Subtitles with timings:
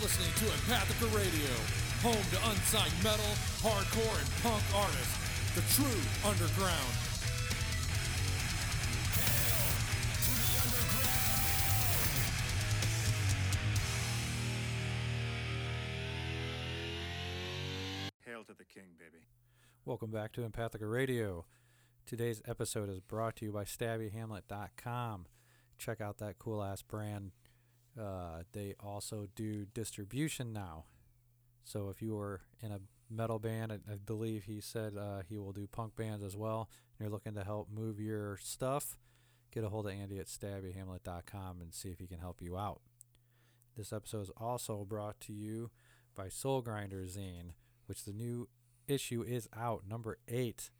[0.00, 1.50] You're listening to Empathica Radio,
[2.00, 3.22] home to unsigned metal,
[3.60, 5.18] hardcore, and punk artists.
[5.54, 6.94] The true underground.
[18.24, 19.22] Hail to the king, baby.
[19.84, 21.44] Welcome back to Empathica Radio.
[22.06, 25.26] Today's episode is brought to you by StabbyHamlet.com.
[25.76, 27.32] Check out that cool ass brand.
[28.00, 30.84] Uh, they also do distribution now.
[31.64, 35.36] So if you are in a metal band, I, I believe he said uh, he
[35.38, 38.96] will do punk bands as well, and you're looking to help move your stuff,
[39.52, 42.80] get a hold of Andy at StabbyHamlet.com and see if he can help you out.
[43.76, 45.70] This episode is also brought to you
[46.14, 47.52] by Soul Grinder Zine,
[47.86, 48.48] which the new
[48.88, 50.70] issue is out, number eight.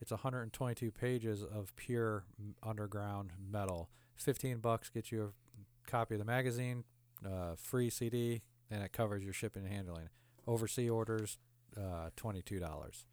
[0.00, 2.24] It's 122 pages of pure
[2.62, 3.90] underground metal.
[4.16, 5.43] 15 bucks gets you a
[5.86, 6.84] copy of the magazine,
[7.24, 10.08] uh, free CD, and it covers your shipping and handling.
[10.46, 11.38] Overseas orders,
[11.76, 13.04] uh, $22.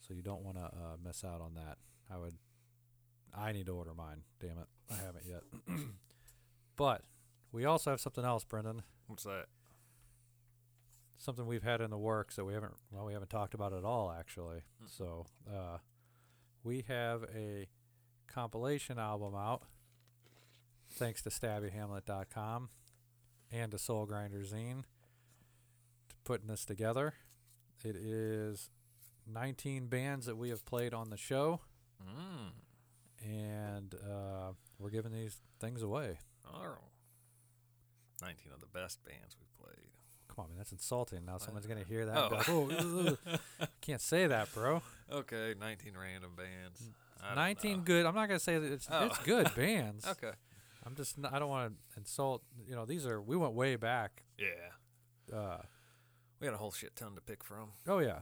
[0.00, 1.78] So you don't want to uh, miss out on that.
[2.12, 2.34] I would.
[3.36, 4.22] I need to order mine.
[4.40, 5.42] Damn it, I haven't yet.
[6.76, 7.02] but
[7.50, 9.46] we also have something else, Brendan What's that?
[11.16, 13.82] something we've had in the works that we haven't well we haven't talked about at
[13.82, 15.78] all actually so uh,
[16.62, 17.66] we have a
[18.28, 19.62] compilation album out
[20.94, 22.68] thanks to stabbyhamlet.com
[23.52, 24.82] and to soul grinder zine
[26.08, 27.14] to putting this together
[27.84, 28.70] it is
[29.30, 31.60] 19 bands that we have played on the show
[32.02, 32.50] Mm.
[33.24, 36.18] and uh, we're giving these things away
[36.52, 36.76] Oh.
[38.20, 39.86] 19 of the best bands we've played.
[40.28, 42.28] come on man that's insulting now someone's going to hear that Oh.
[42.34, 42.70] like, oh
[43.06, 43.18] ugh,
[43.60, 46.82] ugh." can't say that bro Okay, 19 random bands.
[47.22, 48.04] I 19 good.
[48.06, 49.06] I'm not gonna say that it's Oh.
[49.06, 50.04] it's good bands.
[50.10, 50.32] Okay.
[50.86, 52.42] I'm just—I don't want to insult.
[52.68, 54.24] You know, these are we went way back.
[54.38, 55.34] Yeah.
[55.36, 55.62] Uh,
[56.40, 57.70] We had a whole shit ton to pick from.
[57.86, 58.20] oh yeah.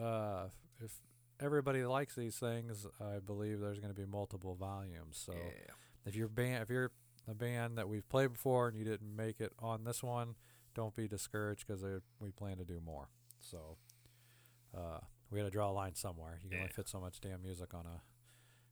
[0.00, 0.48] Uh,
[0.80, 1.00] if
[1.40, 5.20] everybody likes these things, I believe there's going to be multiple volumes.
[5.24, 5.72] So yeah.
[6.06, 6.90] if you're band, if you're
[7.28, 10.34] a band that we've played before and you didn't make it on this one,
[10.74, 11.84] don't be discouraged because
[12.20, 13.08] we plan to do more.
[13.40, 13.76] So
[14.76, 14.98] uh,
[15.30, 16.38] we had to draw a line somewhere.
[16.42, 18.02] You can only fit so much damn music on a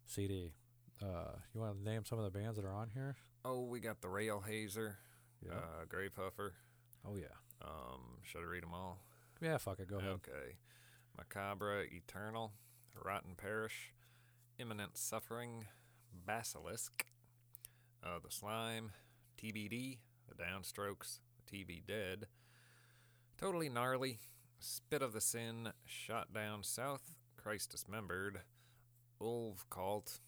[0.06, 0.52] CD.
[1.02, 3.16] Uh, you want to name some of the bands that are on here?
[3.44, 4.98] Oh, we got the Rail Hazer,
[5.44, 5.54] Yeah.
[5.54, 6.54] uh, Grey Puffer.
[7.04, 7.34] oh yeah.
[7.60, 8.98] Um, should I read them all?
[9.40, 9.58] Yeah.
[9.58, 9.88] Fuck it.
[9.88, 10.10] Go ahead.
[10.12, 10.58] Okay.
[11.16, 12.52] Macabre Eternal,
[13.04, 13.92] Rotten Parish,
[14.58, 15.66] Imminent Suffering,
[16.12, 17.06] Basilisk,
[18.04, 18.92] uh, The Slime,
[19.40, 19.98] TBD,
[20.28, 22.26] The Downstrokes, The TB Dead,
[23.38, 24.20] Totally Gnarly,
[24.60, 28.40] Spit of the Sin, Shot Down South, Christ Dismembered,
[29.20, 30.20] Ulv Cult,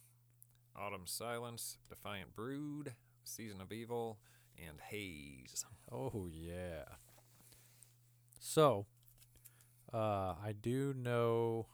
[0.76, 4.18] Autumn Silence, Defiant Brood, Season of Evil,
[4.58, 5.64] and Haze.
[5.90, 6.84] Oh yeah.
[8.38, 8.86] So,
[9.92, 11.66] uh, I do know.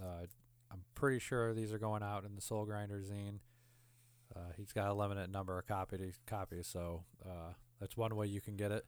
[0.00, 0.26] Uh,
[0.70, 3.40] I'm pretty sure these are going out in the Soul Grinder zine.
[4.34, 8.40] Uh, he's got a limited number of copy copies, so uh, that's one way you
[8.40, 8.86] can get it.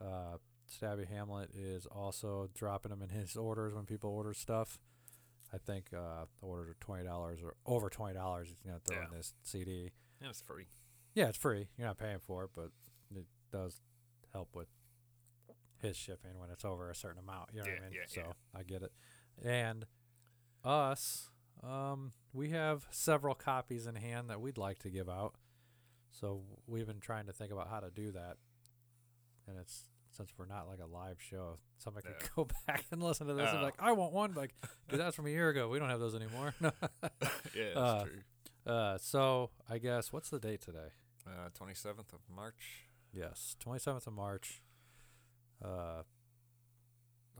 [0.00, 0.38] Uh,
[0.68, 4.78] Stabby Hamlet is also dropping them in his orders when people order stuff.
[5.54, 8.48] I think uh, the orders are twenty dollars or over twenty dollars.
[8.48, 9.16] He's gonna throw in Yeah.
[9.18, 9.90] this CD.
[10.20, 10.66] And it's free.
[11.14, 11.68] Yeah, it's free.
[11.78, 12.70] You're not paying for it, but
[13.14, 13.80] it does
[14.32, 14.66] help with
[15.80, 17.50] his shipping when it's over a certain amount.
[17.52, 17.92] You know what I mean?
[17.92, 18.58] yeah, so yeah.
[18.58, 18.92] I get it.
[19.44, 19.84] And
[20.64, 21.30] us,
[21.62, 25.34] um, we have several copies in hand that we'd like to give out.
[26.10, 28.36] So we've been trying to think about how to do that.
[29.46, 29.84] And it's
[30.16, 32.16] since we're not like a live show, somebody Yeah.
[32.18, 34.34] could go back and listen to this and be like, I want one.
[34.34, 34.54] Like,
[34.88, 35.68] dude, that's from a year ago.
[35.68, 36.54] We don't have those anymore.
[37.54, 38.72] Yeah, that's Uh, true.
[38.72, 40.88] uh, so I guess what's the date today?
[41.26, 42.88] Uh, 27th of March.
[43.12, 44.62] Yes, 27th of March.
[45.64, 46.02] Uh,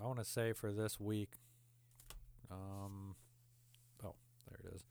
[0.01, 1.31] I want to say for this week.
[2.51, 3.17] Um,
[4.05, 4.15] oh,
[4.49, 4.83] there it is.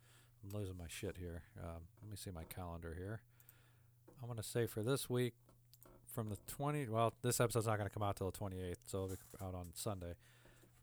[0.44, 1.44] I'm losing my shit here.
[1.62, 3.22] Um, let me see my calendar here.
[4.22, 5.34] I'm to say for this week,
[6.14, 6.88] from the 20.
[6.90, 9.56] Well, this episode's not going to come out till the 28th, so it'll be out
[9.56, 10.14] on Sunday.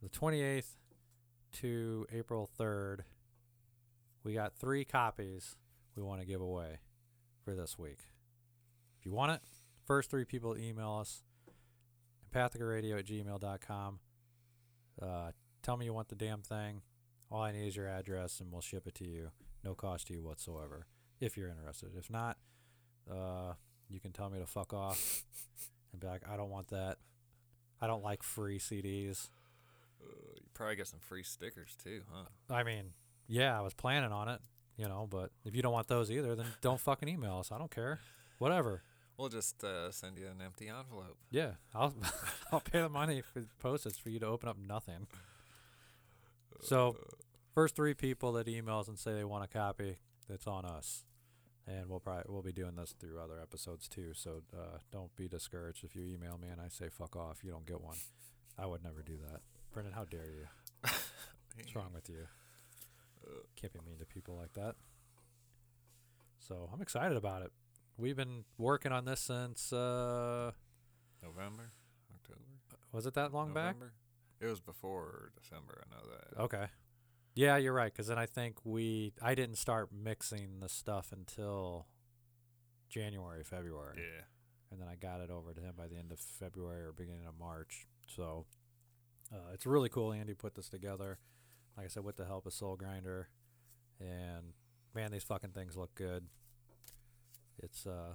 [0.02, 0.76] The 28th
[1.60, 3.00] to April 3rd,
[4.24, 5.56] we got three copies
[5.96, 6.78] we want to give away
[7.44, 7.98] for this week.
[8.98, 9.40] If you want it,
[9.86, 11.22] first three people email us
[12.32, 13.98] empathicaradio at gmail.com.
[15.00, 15.30] Uh,
[15.62, 16.82] tell me you want the damn thing.
[17.30, 19.30] All I need is your address and we'll ship it to you.
[19.64, 20.86] No cost to you whatsoever
[21.20, 21.90] if you're interested.
[21.96, 22.38] If not,
[23.10, 23.54] uh,
[23.90, 25.24] you can tell me to fuck off
[25.92, 26.98] and be like, I don't want that.
[27.80, 29.28] I don't like free CDs.
[30.02, 32.26] Uh, you probably get some free stickers too, huh?
[32.54, 32.92] I mean,
[33.28, 34.40] yeah, I was planning on it,
[34.76, 37.50] you know, but if you don't want those either, then don't fucking email us.
[37.52, 38.00] I don't care.
[38.38, 38.82] Whatever.
[39.16, 41.18] We'll just uh, send you an empty envelope.
[41.30, 41.94] Yeah, I'll
[42.52, 45.06] I'll pay the money for postage for you to open up nothing.
[46.62, 46.96] So,
[47.54, 49.96] first three people that emails and say they want a copy,
[50.30, 51.04] that's on us,
[51.70, 54.12] and we'll probably we'll be doing this through other episodes too.
[54.14, 57.50] So uh, don't be discouraged if you email me and I say fuck off, you
[57.50, 57.96] don't get one.
[58.58, 59.40] I would never do that,
[59.72, 59.94] Brendan.
[59.94, 60.46] How dare you?
[61.56, 62.26] What's wrong with you?
[63.56, 64.74] Can't be mean to people like that.
[66.38, 67.52] So I'm excited about it.
[67.96, 70.52] We've been working on this since uh,
[71.22, 71.72] November,
[72.14, 72.40] October,
[72.92, 73.76] was it that long back?
[74.40, 75.84] It was before December.
[75.86, 76.42] I know that.
[76.44, 76.66] Okay.
[77.34, 77.92] Yeah, you're right.
[77.92, 81.86] Because then I think we I didn't start mixing the stuff until
[82.88, 84.22] January, February, Yeah.
[84.70, 87.26] and then I got it over to him by the end of February or beginning
[87.26, 87.86] of March.
[88.06, 88.46] So
[89.32, 90.12] uh, it's really cool.
[90.12, 91.18] Andy put this together,
[91.76, 93.28] like I said, with the help of Soul Grinder,
[94.00, 94.54] and
[94.94, 96.26] man, these fucking things look good.
[97.62, 98.14] It's uh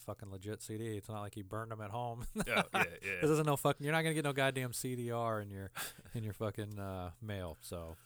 [0.00, 0.96] fucking legit CD.
[0.96, 2.26] It's not like he burned them at home.
[2.46, 2.62] Yeah.
[2.74, 2.84] Yeah.
[3.22, 3.84] This isn't no fucking.
[3.84, 5.70] You're not gonna get no goddamn CDR in your
[6.14, 7.56] in your fucking uh, mail.
[7.60, 7.96] So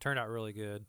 [0.00, 0.84] turned out really good.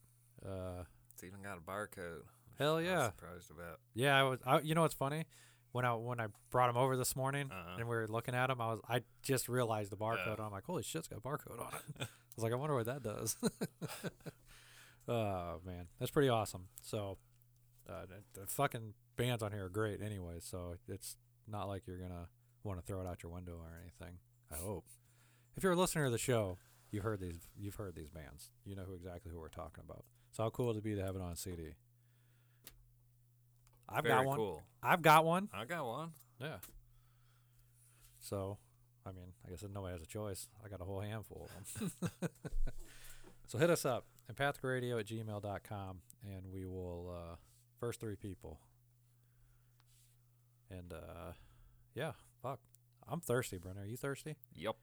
[0.46, 0.84] Uh,
[1.14, 2.22] It's even got a barcode.
[2.58, 3.06] Hell I was yeah.
[3.08, 3.80] surprised about.
[3.94, 4.40] yeah, I was.
[4.46, 5.26] I, you know what's funny?
[5.74, 7.76] When I when I brought him over this morning Uh-huh.
[7.80, 10.26] and we were looking at him, I was I just realized the barcode.
[10.26, 10.34] Yeah.
[10.34, 11.84] and I'm like, holy shit, it's got a barcode on it.
[12.02, 12.06] I
[12.36, 13.36] was like, I wonder what that does.
[15.08, 16.66] oh man, that's pretty awesome.
[16.82, 17.18] So
[17.90, 20.36] uh, the, the fucking bands on here are great anyway.
[20.40, 21.16] So it's
[21.48, 22.28] not like you're gonna
[22.64, 24.18] want to throw it out your window or anything.
[24.52, 24.86] I hope.
[25.56, 26.58] If you're a listener to the show,
[26.92, 27.48] you've heard these.
[27.58, 28.52] You've heard these bands.
[28.66, 30.06] You know who exactly who we're talking about.
[30.32, 31.76] So how cool would it be to have it on CD?
[33.90, 34.38] I've Very got one.
[34.38, 34.64] cool.
[34.84, 35.50] I've got one.
[35.54, 36.10] I got one.
[36.42, 36.58] Yeah.
[38.20, 38.58] So,
[39.06, 40.50] I mean, I guess nobody has a choice.
[40.64, 42.10] I got a whole handful of them.
[43.48, 47.36] so hit us up, empathicaradio at gmail.com, and we will, uh,
[47.80, 48.60] first three people.
[50.70, 51.34] And, uh,
[51.96, 52.60] yeah, fuck.
[53.08, 53.82] I'm thirsty, Brenner.
[53.82, 54.36] Are you thirsty?
[54.56, 54.76] Yep.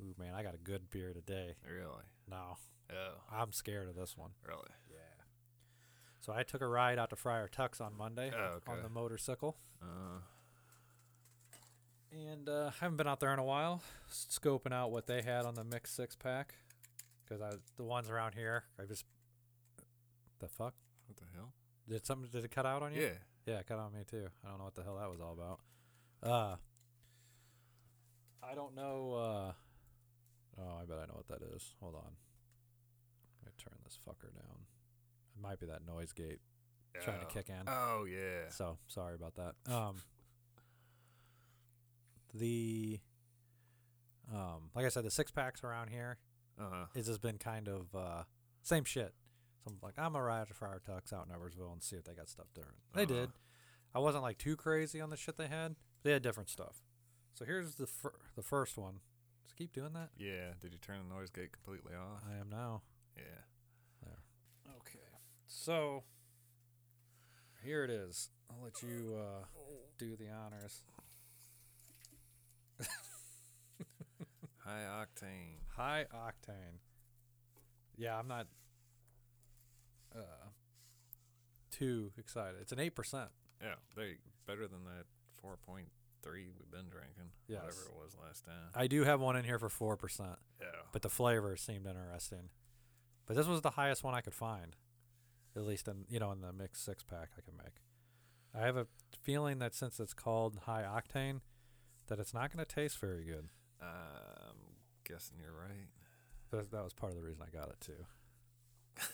[0.00, 1.54] Ooh, man, I got a good beer today.
[1.68, 2.04] Really.
[2.30, 2.56] No,
[2.90, 3.20] Oh.
[3.30, 4.30] I'm scared of this one.
[4.46, 4.70] Really.
[4.90, 4.96] Yeah.
[6.20, 9.56] So I took a ride out to Friar Tuck's on Monday Oh, on the motorcycle.
[9.82, 10.20] Uh.
[12.10, 15.54] And uh, haven't been out there in a while, scoping out what they had on
[15.54, 16.54] the mixed six pack.
[17.24, 19.04] Because I the ones around here, I just
[20.38, 20.72] the fuck
[21.06, 21.52] What the hell?
[21.88, 23.02] Did something did it cut out on you?
[23.02, 23.08] Yeah.
[23.46, 24.26] yeah, it cut out on me too.
[24.44, 25.60] I don't know what the hell that was all about.
[26.22, 26.56] Uh,
[28.42, 29.12] I don't know.
[29.14, 29.52] Uh,
[30.60, 31.74] oh, I bet I know what that is.
[31.80, 32.12] Hold on,
[33.42, 34.66] let me turn this fucker down.
[35.36, 36.40] It might be that noise gate
[37.02, 37.28] trying to Oh.
[37.28, 37.68] kick in.
[37.68, 38.48] Oh yeah.
[38.50, 39.54] So sorry about that.
[39.72, 39.96] Um,
[42.34, 42.98] the
[44.34, 46.18] um, like I said, the six packs around here
[46.60, 46.84] Uh huh.
[46.94, 48.22] it's just been kind of uh,
[48.62, 49.14] same shit.
[49.68, 52.04] So I'm like, I'm gonna ride to Friar Tuck's out in Eversville and see if
[52.04, 52.78] they got stuff different.
[52.94, 53.12] They Uh-huh.
[53.14, 53.30] did.
[53.94, 55.76] I wasn't like too crazy on the shit they had.
[56.02, 56.82] They had different stuff.
[57.34, 59.00] So here's the fir- the first one.
[59.44, 60.10] Just keep doing that.
[60.16, 60.54] Yeah.
[60.60, 62.22] Did you turn the noise gate completely off?
[62.30, 62.82] I am now.
[63.16, 63.22] Yeah.
[64.02, 64.22] There.
[64.76, 64.98] Okay.
[65.46, 66.04] So
[67.62, 68.30] here it is.
[68.50, 69.44] I'll let you uh,
[69.98, 70.82] do the honors.
[74.58, 75.60] High octane.
[75.76, 76.80] High octane.
[77.96, 78.46] Yeah, I'm not
[80.14, 80.48] uh,
[81.70, 82.56] too excited.
[82.60, 83.30] It's an eight percent.
[83.62, 83.74] Yeah.
[83.96, 85.06] They better than that
[85.44, 85.86] 4.3
[86.24, 87.32] we've been drinking.
[87.46, 87.60] Yes.
[87.62, 88.70] Whatever it was last time.
[88.74, 90.66] I do have one in here for four percent, yeah.
[90.92, 92.50] but the flavor seemed interesting.
[93.26, 94.76] But this was the highest one I could find,
[95.56, 97.82] at least in you know in the mixed six pack I can make.
[98.54, 98.86] I have a
[99.22, 101.40] feeling that since it's called high octane,
[102.08, 103.48] that it's not going to taste very good.
[103.80, 105.88] I'm guessing you're right.
[106.50, 108.06] That, that was part of the reason I got it too.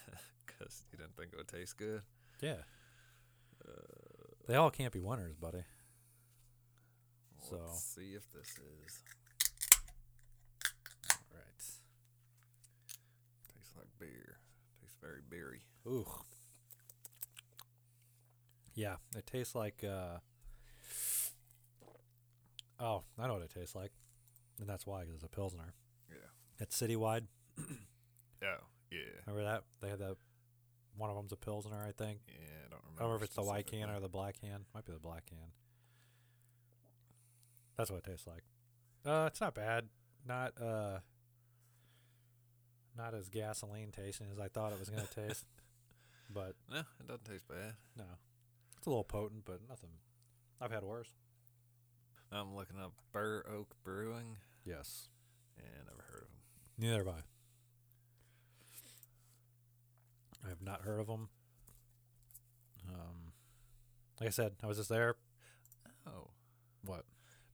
[0.65, 2.01] Because you didn't think it would taste good.
[2.41, 2.63] Yeah.
[4.47, 5.65] They all can't be winners, buddy.
[7.49, 9.03] So- Let's see if this is.
[11.11, 11.59] All right.
[11.59, 11.83] Tastes
[13.77, 14.39] like beer.
[14.81, 15.63] Tastes very beery.
[15.87, 16.07] Ooh.
[18.75, 19.85] Yeah, it tastes like.
[19.85, 20.19] uh
[22.81, 23.93] Oh, I know what it tastes like,
[24.59, 25.75] and that's why 'cause it's a pilsner.
[26.11, 26.17] Yeah.
[26.59, 27.27] It's citywide.
[28.43, 28.99] Oh, yeah.
[29.27, 30.19] Remember that they had the
[30.97, 32.21] one of them's a pilsner, I think.
[32.29, 32.35] Yeah,
[32.67, 32.97] I don't remember.
[32.97, 34.65] I don't remember if it's the white can or the black can.
[34.75, 35.39] Might be the black can.
[37.77, 38.43] That's what it tastes like.
[39.05, 39.89] Uh, it's not bad.
[40.27, 40.99] Not uh,
[42.97, 45.45] not as gasoline tasting as I thought it was gonna taste,
[46.33, 47.75] but No, it doesn't taste bad.
[47.97, 48.05] no,
[48.79, 49.91] it's a little potent, but nothing.
[50.61, 51.11] I've had worse.
[52.33, 54.39] I'm looking up Burr Oak Brewing.
[54.65, 55.09] Yes.
[55.59, 56.39] Yeah, never heard of them.
[56.79, 57.21] Neither have I.
[60.45, 61.29] I have not heard of them.
[62.89, 63.33] Um,
[64.21, 65.17] like I said, I was just there.
[66.07, 66.31] Oh,
[66.85, 67.05] what?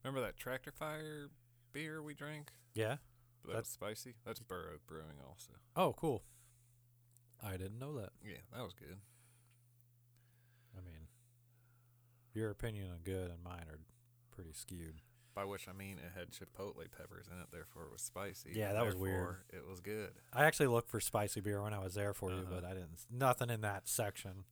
[0.02, 1.28] Remember that Tractor Fire
[1.72, 2.50] beer we drank?
[2.74, 2.96] Yeah.
[3.44, 4.16] That That's- spicy.
[4.24, 5.52] That's Burr Oak Brewing also.
[5.76, 6.24] Oh, cool.
[7.42, 8.10] I didn't know that.
[8.22, 8.98] Yeah, that was good.
[10.76, 11.08] I mean,
[12.34, 13.78] your opinion on good and mine are
[14.30, 15.00] pretty skewed.
[15.34, 18.50] By which I mean it had chipotle peppers in it, therefore it was spicy.
[18.54, 19.36] Yeah, that was weird.
[19.50, 20.10] It was good.
[20.32, 22.50] I actually looked for spicy beer when I was there for you, Uh-huh.
[22.60, 23.06] but I didn't.
[23.10, 24.44] Nothing in that section.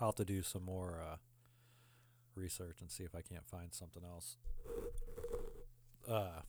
[0.00, 1.16] I'll have to do some more uh,
[2.34, 4.38] research and see if I can't find something else.
[6.08, 6.40] Uh,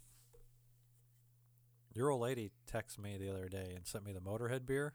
[1.94, 4.94] your old lady texted me the other day and sent me the Motorhead beer.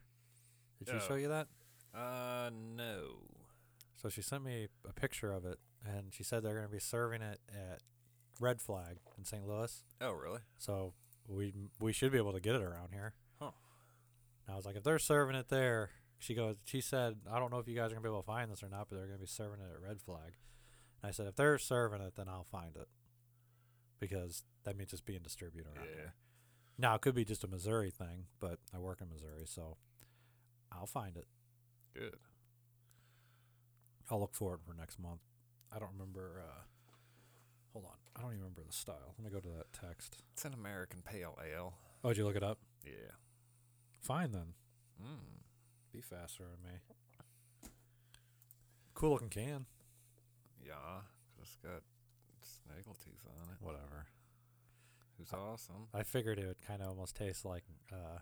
[0.78, 1.00] Did she Oh.
[1.00, 1.48] show you that?
[1.92, 3.28] Uh, no.
[3.96, 6.78] So she sent me a picture of it, and she said they're going to be
[6.80, 7.82] serving it at
[8.40, 9.46] Red Flag in St.
[9.46, 9.82] Louis.
[10.00, 10.40] Oh, really?
[10.58, 10.92] So
[11.28, 13.14] we we should be able to get it around here.
[13.40, 13.50] Huh.
[14.46, 16.56] And I was like, if they're serving it there, she goes.
[16.64, 18.62] She said, I don't know if you guys are gonna be able to find this
[18.62, 20.34] or not, but they're gonna be serving it at Red Flag.
[21.02, 22.88] And I said, if they're serving it, then I'll find it
[24.00, 25.94] because that means it's being distributed around Yeah.
[25.94, 26.14] here.
[26.78, 29.78] Now it could be just a Missouri thing, but I work in Missouri, so
[30.70, 31.24] I'll find it.
[31.94, 32.16] Good.
[34.10, 35.20] I'll look for it for next month.
[35.72, 36.42] I don't remember.
[36.46, 36.62] Uh,
[37.76, 39.14] hold on, I don't even remember the style.
[39.18, 40.16] Let me go to that text.
[40.32, 41.74] It's an American Pale Ale.
[42.02, 42.58] Oh, did you look it up?
[42.86, 43.12] Yeah.
[44.00, 44.54] Fine then.
[44.98, 45.42] Mm.
[45.92, 46.78] Be faster than me.
[48.94, 49.66] Cool looking can.
[50.64, 50.72] Yeah.
[51.42, 51.82] it's got
[52.42, 53.58] snaggletooth on it.
[53.60, 54.06] Whatever.
[55.18, 55.88] Who's awesome.
[55.92, 58.20] I figured it would kind of almost taste like uh,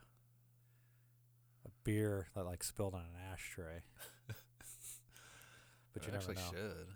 [1.64, 3.82] a beer that like spilled on an ashtray.
[4.26, 6.50] but It you never actually know.
[6.50, 6.87] should.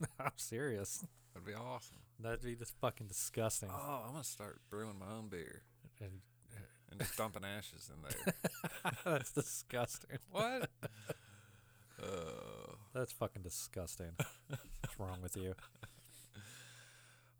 [0.20, 1.04] I'm serious.
[1.34, 1.98] That'd be awesome.
[2.18, 3.68] That'd be just fucking disgusting.
[3.72, 5.62] Oh, I'm gonna start brewing my own beer
[6.00, 6.20] And
[6.90, 8.34] and just dumping ashes in there.
[9.04, 10.18] that's disgusting.
[10.30, 10.68] what?
[12.02, 14.12] Uh, That's fucking disgusting.
[14.48, 15.54] What's wrong with you?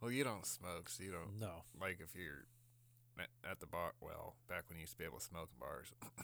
[0.02, 1.62] well, you don't smoke, so you don't No.
[1.80, 2.44] like if you're
[3.18, 3.92] at- at the bar.
[4.02, 5.86] Well, back when you used to be able to smoke in bars,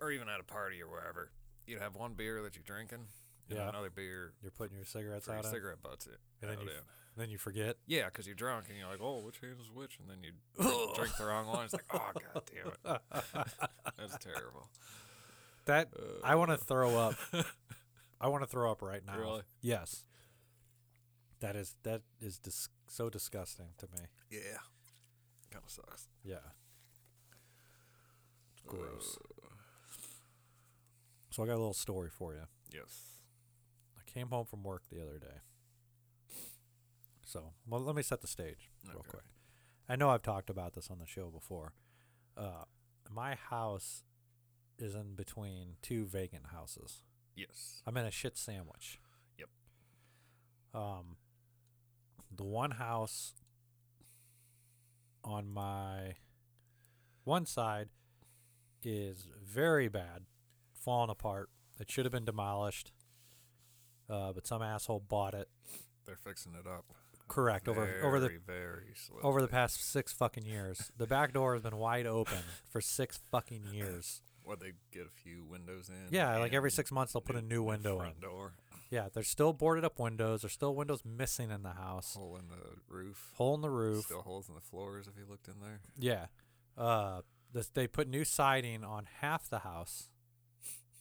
[0.00, 1.30] or even at a party or wherever,
[1.68, 3.06] you'd have one beer that you're drinking,
[3.48, 3.68] Yeah.
[3.68, 5.44] another beer You're putting your cigarettes your out.
[5.44, 6.18] in, cigarette butts it.
[6.42, 6.74] And then you in.
[7.16, 7.76] then you forget.
[7.86, 9.98] Yeah, because you're drunk and you're like, oh, which hand is which?
[9.98, 10.32] And then you
[10.62, 11.64] drink, drink the wrong one.
[11.64, 13.00] It's like, oh, god damn it.
[13.98, 14.68] That's terrible.
[15.66, 17.14] That Uh, I want to throw up.
[18.20, 19.18] I want to throw up right now.
[19.18, 19.42] Really?
[19.60, 20.04] Yes.
[21.40, 24.00] That is that is dis- so disgusting to me.
[24.30, 24.58] Yeah.
[25.52, 26.08] Kind of sucks.
[26.24, 26.38] Yeah.
[28.66, 29.18] Gross.
[29.20, 29.37] Uh,
[31.38, 32.40] So I got a little story for you.
[32.68, 33.20] yes.
[33.96, 35.36] I came home from work the other day.
[37.24, 39.08] So, well, let me set the stage real Okay.
[39.10, 39.22] quick.
[39.88, 41.74] I know I've talked about this on the show before.
[42.36, 42.64] Uh,
[43.08, 44.02] my house
[44.80, 47.02] is in between two vacant houses.
[47.36, 47.82] Yes.
[47.86, 48.98] I'm in a shit sandwich.
[49.38, 49.48] Yep.
[50.74, 51.18] Um,
[52.34, 53.34] the one house
[55.22, 56.14] on my
[57.22, 57.90] one side
[58.82, 60.22] is very bad,
[60.88, 61.50] falling apart.
[61.78, 62.92] It should have been demolished,
[64.08, 65.48] uh, but some asshole bought it.
[66.06, 66.86] They're fixing it up.
[67.28, 69.22] Correct over very, over the very slowly.
[69.22, 70.90] over the past six fucking years.
[70.96, 72.38] The back door has been wide open
[72.70, 74.22] for six fucking years.
[74.44, 76.06] What they get a few windows in.
[76.10, 78.22] Yeah, like every six months they'll put a new window front in.
[78.22, 78.54] door,
[78.88, 80.40] Yeah, there's still boarded up windows.
[80.40, 82.14] There's still windows missing in the house.
[82.14, 82.56] hole in the
[82.88, 83.32] roof.
[83.34, 84.06] Hole in the roof.
[84.06, 85.80] Still holes in the floors if you looked in there.
[85.98, 86.28] Yeah.
[86.78, 87.20] Uh,
[87.52, 90.08] this, they put new siding on half the house.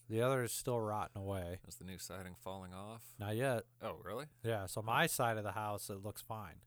[0.10, 1.60] The other is still rotting away.
[1.68, 3.04] Is the new siding falling off?
[3.20, 3.64] Not yet.
[3.82, 4.26] Oh, really?
[4.44, 4.66] Yeah.
[4.66, 6.62] So my side of the house it looks fine.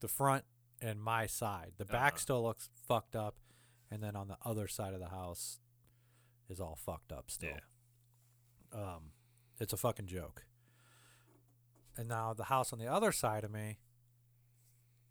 [0.00, 0.44] The front
[0.80, 1.72] and my side.
[1.76, 2.20] The back Uh-huh.
[2.20, 3.36] still looks fucked up,
[3.90, 5.60] and then on the other side of the house
[6.48, 7.56] is all fucked up still.
[8.72, 9.12] Um,
[9.60, 10.46] it's a fucking joke.
[11.96, 13.78] And now the house on the other side of me,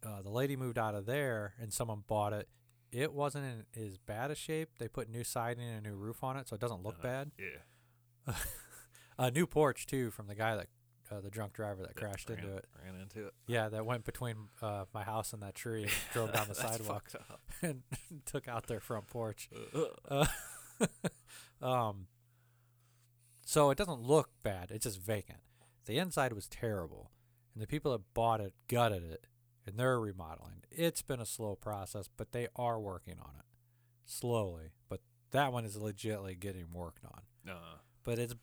[0.04, 2.48] uh, the lady moved out of there, and someone bought it.
[2.94, 4.78] It wasn't in as bad a shape.
[4.78, 7.02] They put new siding and a new roof on it, so it doesn't look Uh-huh.
[7.02, 7.30] bad.
[7.38, 8.34] Yeah.
[9.18, 10.66] A new porch too from the guy that,
[11.10, 12.64] uh, the drunk driver that Yeah, crashed ran, into it.
[12.84, 13.34] Ran into it.
[13.46, 17.10] Yeah, that went between uh, my house and that tree and drove down the sidewalk
[17.62, 17.82] and
[18.26, 19.48] took out their front porch.
[20.08, 20.24] Uh,
[20.80, 20.86] Uh,
[21.66, 22.06] um,
[23.44, 24.70] so it doesn't look bad.
[24.70, 25.40] It's just vacant.
[25.86, 27.10] The inside was terrible,
[27.54, 29.26] and the people that bought it gutted it,
[29.66, 30.62] and they're remodeling.
[30.70, 33.44] It's been a slow process, but they are working on it
[34.04, 34.72] slowly.
[34.88, 37.52] But that one is legitly getting worked on.
[37.52, 38.34] uh, But it's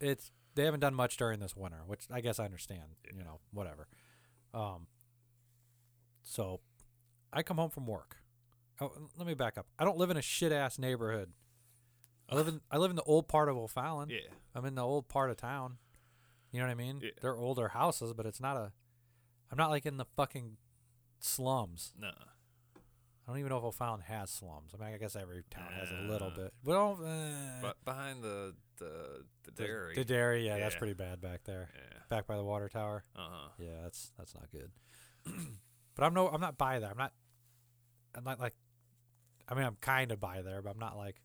[0.00, 2.82] it's they haven't done much during this winter, which I guess I understand.
[3.16, 3.88] You know, whatever.
[4.54, 4.86] Um.
[6.22, 6.60] So,
[7.32, 8.16] I come home from work.
[8.80, 9.66] Oh, let me back up.
[9.78, 11.32] I don't live in a shit ass neighborhood.
[12.28, 14.08] I live in I live in the old part of O'Fallon.
[14.10, 14.20] yeah.
[14.54, 15.78] I'm in the old part of town.
[16.52, 17.00] You know what I mean?
[17.02, 17.10] Yeah.
[17.20, 18.72] They're older houses, but it's not a.
[19.50, 20.56] I'm not like in the fucking
[21.20, 21.92] slums.
[21.98, 22.08] No.
[22.08, 24.72] I don't even know if O'Fallon has slums.
[24.74, 26.52] I mean, I guess every town has a little bit.
[26.64, 29.94] Well, uh, But behind the the the the- dairy.
[29.94, 31.70] The dairy, yeah, that's pretty bad back there.
[31.74, 31.98] yeah.
[32.08, 33.04] Back by the water tower.
[33.14, 33.48] Uh huh.
[33.58, 34.72] Yeah, that's that's not good.
[35.94, 36.90] but I'm no, I'm not by there.
[36.90, 37.12] I'm not.
[38.16, 38.54] I'm not like.
[39.48, 41.20] I mean, I'm kind of by there, but I'm not like.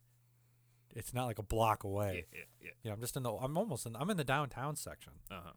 [0.95, 2.25] It's not like a block away.
[2.31, 2.39] Yeah.
[2.39, 2.45] Yeah.
[2.61, 2.71] Yeah.
[2.83, 3.31] Yeah, I'm just in the.
[3.33, 3.95] I'm almost in.
[3.95, 5.13] I'm in the downtown section.
[5.31, 5.51] Uh huh.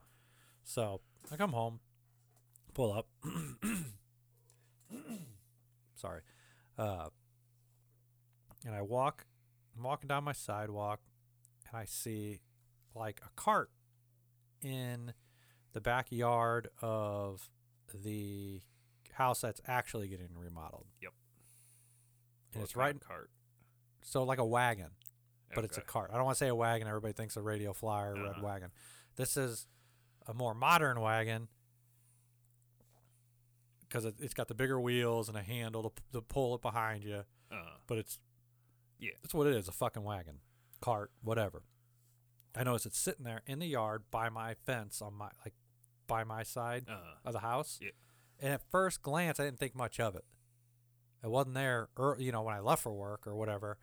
[0.64, 1.80] So I come home,
[2.72, 3.06] pull up.
[5.94, 6.20] Sorry,
[6.78, 7.08] uh,
[8.64, 9.26] and I walk.
[9.76, 11.00] I'm walking down my sidewalk,
[11.70, 12.40] and I see
[12.94, 13.70] like a cart
[14.62, 15.12] in
[15.72, 17.48] the backyard of
[17.94, 18.62] the
[19.12, 20.86] house that's actually getting remodeled.
[21.00, 21.12] Yep.
[22.54, 23.30] And What it's right, of cart.
[24.02, 24.90] so like a wagon
[25.54, 26.10] but it's a cart.
[26.12, 26.86] I don't want to say a wagon.
[26.86, 28.40] Everybody thinks a radio flyer red Uh-huh.
[28.44, 28.70] wagon.
[29.16, 29.66] This is
[30.26, 31.48] a more modern wagon
[33.88, 37.04] because it, it's got the bigger wheels and a handle to, to pull it behind
[37.04, 37.24] you.
[37.50, 38.18] Uh, But it's
[38.98, 39.12] Yeah.
[39.22, 40.40] that's what it is—a fucking wagon,
[40.80, 41.62] cart, whatever.
[42.54, 45.54] I notice it's sitting there in the yard by my fence on my like
[46.06, 47.78] by my side uh, of the house.
[47.80, 47.90] Yeah.
[48.40, 50.24] And at first glance, I didn't think much of it.
[51.22, 53.78] It wasn't there, ear you know, when I left for work or whatever.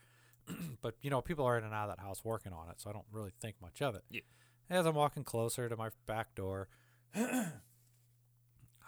[0.81, 2.89] but you know, people are in and out of that house working on it, so
[2.89, 4.03] I don't really think much of it.
[4.09, 4.21] Yeah.
[4.69, 6.67] As I'm walking closer to my back door,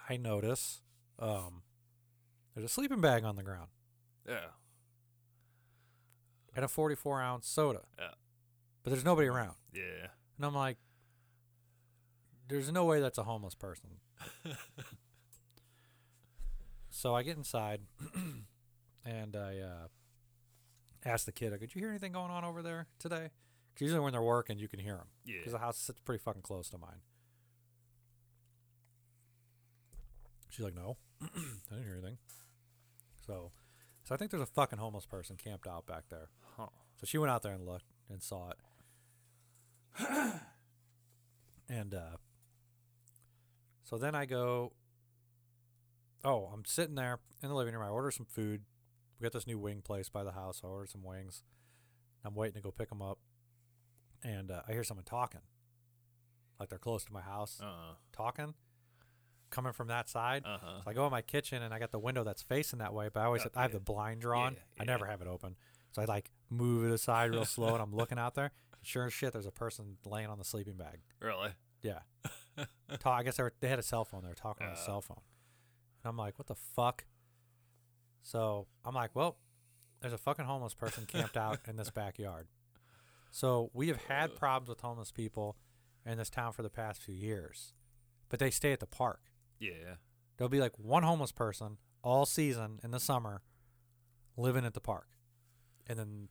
[0.09, 0.81] I notice
[1.19, 1.63] um,
[2.53, 3.69] there's a sleeping bag on the ground
[4.27, 4.50] yeah.
[6.55, 7.81] and a 44 ounce soda.
[8.00, 8.09] Yeah.
[8.83, 10.07] But there's nobody around, Yeah.
[10.38, 10.77] and I'm like,
[12.47, 13.89] there's no way that's a homeless person.
[16.89, 17.82] So I get inside
[19.06, 19.88] and I uh,
[21.06, 23.30] ask the kid, could you hear anything going on over there today?"
[23.75, 25.38] 'Cause usually when they're working, you can hear them Yeah.
[25.38, 27.01] because the house sits pretty fucking close to mine.
[30.49, 31.27] She's like, "No, I
[31.69, 32.17] didn't hear anything."
[33.25, 33.51] So,
[34.03, 36.30] so I think there's a fucking homeless person camped out back there.
[36.58, 36.67] Huh.
[36.99, 38.58] So she went out there and looked and saw it.
[41.69, 42.17] and uh,
[43.84, 44.73] so then I go.
[46.23, 47.84] Oh, I'm sitting there in the living room.
[47.84, 48.62] I order some food.
[49.19, 50.62] We got this new wing place by the house.
[50.63, 51.43] I ordered some wings.
[52.25, 53.19] I'm waiting to go pick them up,
[54.23, 55.41] and uh, I hear someone talking,
[56.60, 58.53] like they're close to my house, Uh talking,
[59.49, 60.43] coming from that side.
[60.45, 60.81] Uh huh.
[60.83, 63.10] So I go in my kitchen and I got the window that's facing that way,
[63.13, 63.77] but I always Oh, I have yeah.
[63.77, 64.53] the blind drawn.
[64.53, 65.55] Yeah, I never have it open.
[65.93, 68.51] So I like move it aside real slow and I'm looking out there.
[68.83, 70.99] Sure as shit, there's a person laying on the sleeping bag.
[71.21, 71.49] Really?
[71.81, 71.99] Yeah.
[72.99, 74.21] Ta- I guess they, were, they had a cell phone.
[74.23, 74.86] They were talking on a Uh.
[74.86, 75.21] cell phone.
[76.03, 77.05] And I'm like, what the fuck?
[78.21, 79.38] So I'm like, well,
[80.01, 82.47] there's a fucking homeless person camped out in this backyard.
[83.31, 85.57] So we have had problems with homeless people
[86.05, 87.73] in this town for the past few years,
[88.29, 89.19] but they stay at the park.
[89.60, 89.96] Yeah.
[90.38, 93.41] There'll be like one homeless person all season in the summer
[94.36, 95.08] living at the park.
[95.88, 96.28] And then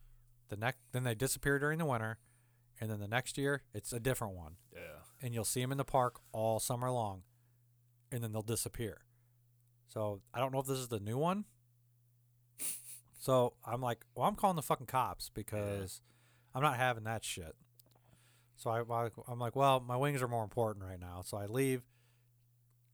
[0.48, 2.18] the next then they disappear during the winter
[2.80, 4.56] and then the next year it's a different one.
[4.72, 4.80] Yeah.
[5.22, 7.22] And you'll see them in the park all summer long
[8.12, 8.98] and then they'll disappear.
[9.88, 11.44] So, I don't know if this is the new one.
[13.18, 16.00] So, I'm like, well, I'm calling the fucking cops because
[16.54, 17.54] I'm not having that shit.
[18.56, 21.22] So I, I- I'm like, well, my wings are more important right now.
[21.24, 21.82] So I leave,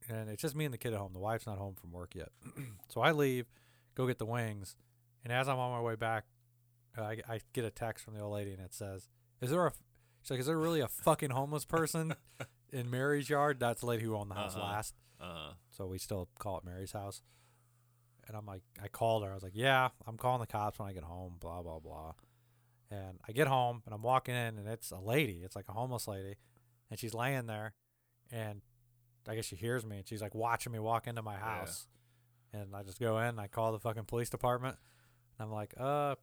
[0.09, 1.13] and it's just me and the kid at home.
[1.13, 2.29] The wife's not home from work yet.
[2.89, 3.45] so I leave,
[3.95, 4.75] go get the wings,
[5.23, 6.25] and as I'm on my way back,
[6.97, 9.07] uh, I, I get a text from the old lady, and it says,
[9.41, 9.71] "Is there a?"
[10.21, 12.15] She's like, "Is there really a fucking homeless person
[12.71, 14.65] in Mary's yard?" That's the lady who owned the house Uh-huh.
[14.65, 17.21] last, Uh so we still call it Mary's house.
[18.27, 19.31] And I'm like, I called her.
[19.31, 22.13] I was like, "Yeah, I'm calling the cops when I get home." Blah blah blah.
[22.91, 25.41] And I get home and I'm walking in and it's a lady.
[25.43, 26.35] It's like a homeless lady,
[26.91, 27.73] and she's laying there,
[28.31, 28.61] and
[29.27, 31.39] I guess she hears me and she's like watching me walk into my Yeah.
[31.59, 31.87] house.
[32.51, 33.25] And I just go in.
[33.29, 34.77] And I call the fucking police department.
[35.39, 36.15] And I'm like, uh,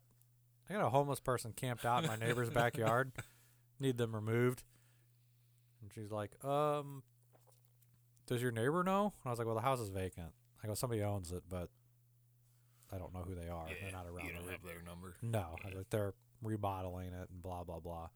[0.68, 3.12] I got a homeless person camped out in my neighbor's backyard.
[3.80, 4.62] Need them removed.
[5.82, 7.02] And she's like, um,
[8.26, 9.04] does your neighbor know?
[9.22, 10.32] And I was like, well, the house is vacant.
[10.62, 11.68] I go, somebody owns it, but
[12.92, 13.66] I don't know who they are.
[13.68, 13.74] yeah.
[13.82, 14.26] They're not around.
[14.26, 15.16] You don't have their number.
[15.22, 15.76] no, Yeah.
[15.78, 18.08] like they're remodeling it and blah blah blah.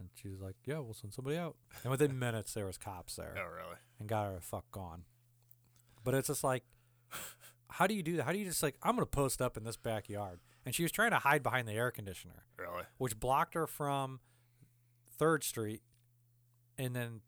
[0.00, 3.16] And she was like, "Yeah, we'll send somebody out." And within minutes, there was cops
[3.16, 3.76] there Oh really?
[3.98, 5.04] and got her the fuck gone.
[6.02, 6.64] But it's just like,
[7.70, 8.24] how do you do that?
[8.24, 10.40] How do you just like, I'm gonna post up in this backyard?
[10.66, 12.84] And she was trying to hide behind the air conditioner, Really?
[12.98, 14.20] which blocked her from
[15.18, 15.82] Third Street,
[16.78, 17.20] and then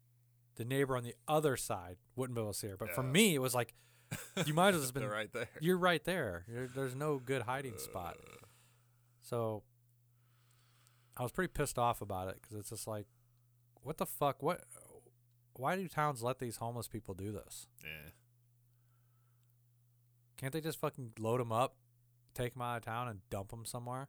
[0.55, 2.77] the neighbor on the other side wouldn't be able to see her.
[2.77, 3.11] But for Yeah.
[3.11, 3.73] me, it was like,
[4.45, 5.49] you might as well have been They're right there.
[5.61, 6.45] you're right there.
[6.51, 8.17] You're, there's no good hiding spot.
[8.19, 8.45] Uh.
[9.21, 9.63] So
[11.17, 13.07] I was pretty pissed off about it because it's just like,
[13.81, 14.43] what the fuck?
[14.43, 14.61] What?
[15.57, 17.67] why do towns let these homeless people do this?
[17.83, 18.11] Yeah.
[20.37, 21.75] Can't they just fucking load them up,
[22.35, 24.07] take them out of town, and dump them somewhere?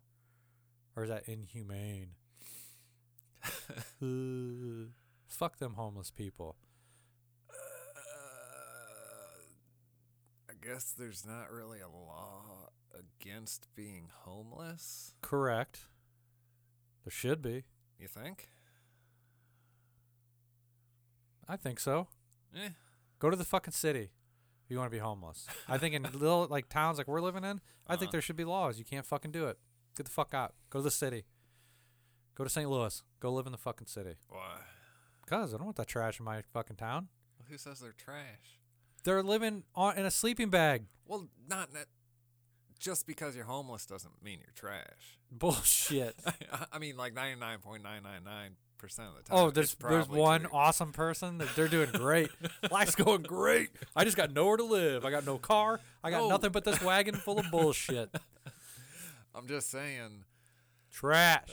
[0.94, 2.10] Or is that inhumane?
[4.02, 4.90] Uh,
[5.28, 6.56] fuck them homeless people.
[7.48, 7.54] Uh,
[10.50, 15.14] I guess there's not really a law against being homeless.
[15.22, 15.86] Correct.
[17.08, 17.64] There should be.
[17.98, 18.50] You think?
[21.48, 22.08] I think so.
[22.54, 22.68] Eh.
[23.18, 24.10] Go to the fucking city
[24.64, 25.46] if you want to be homeless.
[25.66, 28.12] I think in little like towns like we're living in, I think Uh-huh.
[28.12, 28.78] there should be laws.
[28.78, 29.56] You can't fucking do it.
[29.96, 30.52] Get the fuck out.
[30.68, 31.24] Go to the city.
[32.34, 32.68] Go to St.
[32.68, 33.02] Louis.
[33.20, 34.16] Go live in the fucking city.
[34.28, 34.58] Why?
[35.26, 37.08] Cause I don't want that trash in my fucking town.
[37.48, 38.58] Who says they're trash?
[39.04, 40.84] They're living on in a sleeping bag.
[41.06, 41.86] Well, not net.
[42.78, 45.18] Just because you're homeless doesn't mean you're trash.
[45.32, 46.14] Bullshit.
[46.72, 47.90] I mean, like 99.999% of
[48.80, 49.14] the time.
[49.30, 50.50] oh, there's there's one true.
[50.52, 52.30] awesome person that they're doing great.
[52.70, 53.70] Life's going great.
[53.96, 55.04] I just got nowhere to live.
[55.04, 55.80] I got no car.
[56.04, 56.28] I got No.
[56.28, 58.14] nothing but this wagon full of bullshit.
[59.34, 60.24] I'm just saying.
[60.92, 61.48] Trash.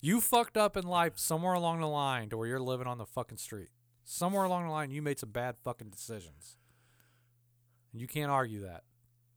[0.00, 3.06] You fucked up in life somewhere along the line to where you're living on the
[3.06, 3.68] fucking street.
[4.04, 6.56] Somewhere along the line, you made some bad fucking decisions.
[7.92, 8.84] And you can't argue that.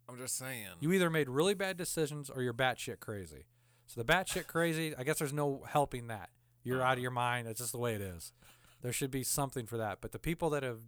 [0.07, 0.67] I'm just saying.
[0.79, 3.45] You either made really bad decisions or you're batshit crazy.
[3.87, 6.29] So the batshit crazy, I guess there's no helping that.
[6.63, 7.47] You're out of your mind.
[7.47, 8.33] It's just the way it is.
[8.81, 9.99] There should be something for that.
[10.01, 10.79] But the people that have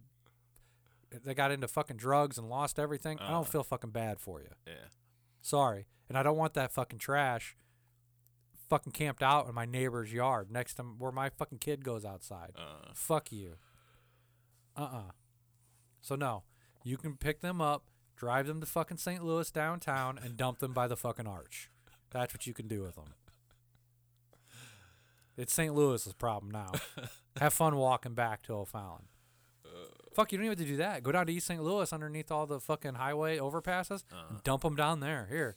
[1.24, 3.32] that got into fucking drugs and lost everything, I Uh-huh.
[3.34, 4.50] don't feel fucking bad for you.
[4.66, 4.88] yeah.
[5.40, 5.86] Sorry.
[6.08, 7.56] And I don't want that fucking trash
[8.68, 12.52] fucking camped out in my neighbor's yard next to where my fucking kid goes outside.
[12.56, 13.56] Uh, Fuck you.
[14.76, 15.10] Uh uh
[16.00, 16.42] So, no.
[16.88, 17.84] You can pick them up,
[18.16, 19.22] drive them to fucking St.
[19.22, 21.68] Louis downtown, and dump them by the fucking arch.
[22.10, 23.12] That's what you can do with them.
[25.36, 25.74] It's St.
[25.74, 26.72] Louis's problem now.
[27.38, 29.04] Have fun walking back to O'Fallon.
[30.14, 31.02] Fuck, you don't even have to do that.
[31.02, 31.62] Go down to East St.
[31.62, 35.28] Louis underneath all the fucking highway overpasses uh, and dump them down there.
[35.30, 35.56] Here.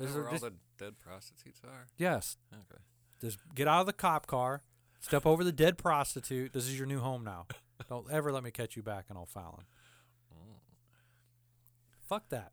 [0.00, 1.86] Is where all the dead prostitutes are?
[1.98, 2.38] yes.
[2.52, 2.80] Okay.
[3.20, 4.62] Just get out of the cop car,
[5.00, 6.54] step over the dead prostitute.
[6.54, 7.46] This is your new home now.
[7.90, 9.64] Don't ever let me catch you back in O'Fallon.
[12.12, 12.52] Fuck that.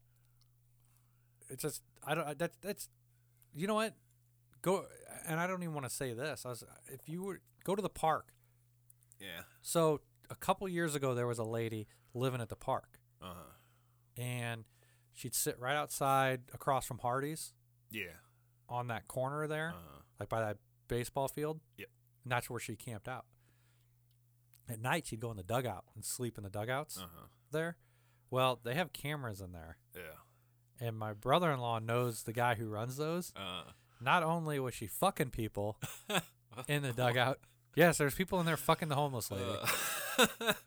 [1.49, 2.25] It's just I don't.
[2.27, 2.87] I- That's that's.
[3.53, 3.93] You know what?
[4.61, 4.85] Go
[5.27, 6.45] and I don't even want to say this.
[6.45, 8.31] I was if you were go to the park.
[9.19, 9.41] Yeah.
[9.61, 14.21] So a couple years ago, there was a lady living at the park, Uh huh.
[14.21, 14.63] and
[15.13, 17.53] she'd sit right outside across from Hardee's
[17.91, 18.13] Yeah.
[18.69, 19.69] on that corner there.
[19.75, 20.01] Uh huh.
[20.21, 21.59] like by that baseball field.
[21.77, 21.89] Yep.
[22.23, 23.25] And that's where she camped out.
[24.69, 27.25] At night, she'd go in the dugout and sleep in the dugouts Uh huh.
[27.51, 27.75] there.
[28.31, 29.77] Well, they have cameras in there.
[29.95, 30.85] Yeah.
[30.87, 33.33] And my brother in law knows the guy who runs those.
[33.35, 33.63] Uh.
[34.01, 35.77] Not only was she fucking people
[36.69, 37.39] in the dugout,
[37.75, 39.45] yes, there's people in there fucking the homeless lady.
[40.17, 40.53] Uh,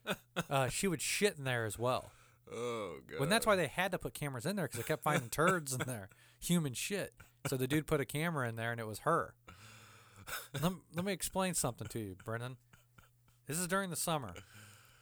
[0.48, 2.10] Uh, she would shit in there as well.
[2.50, 3.14] oh god.
[3.14, 5.28] Well, and that's why they had to put cameras in there because they kept finding
[5.30, 6.08] turds in there,
[6.40, 7.12] human shit.
[7.46, 9.34] So the dude put a camera in there, and it was her.
[10.62, 12.56] let, let me explain something to you, Brennan.
[13.46, 14.32] This is during the summer.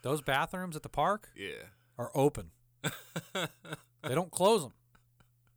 [0.02, 1.64] Those bathrooms at the park Yeah.
[2.00, 2.50] Are open.
[3.34, 4.72] they don't close them.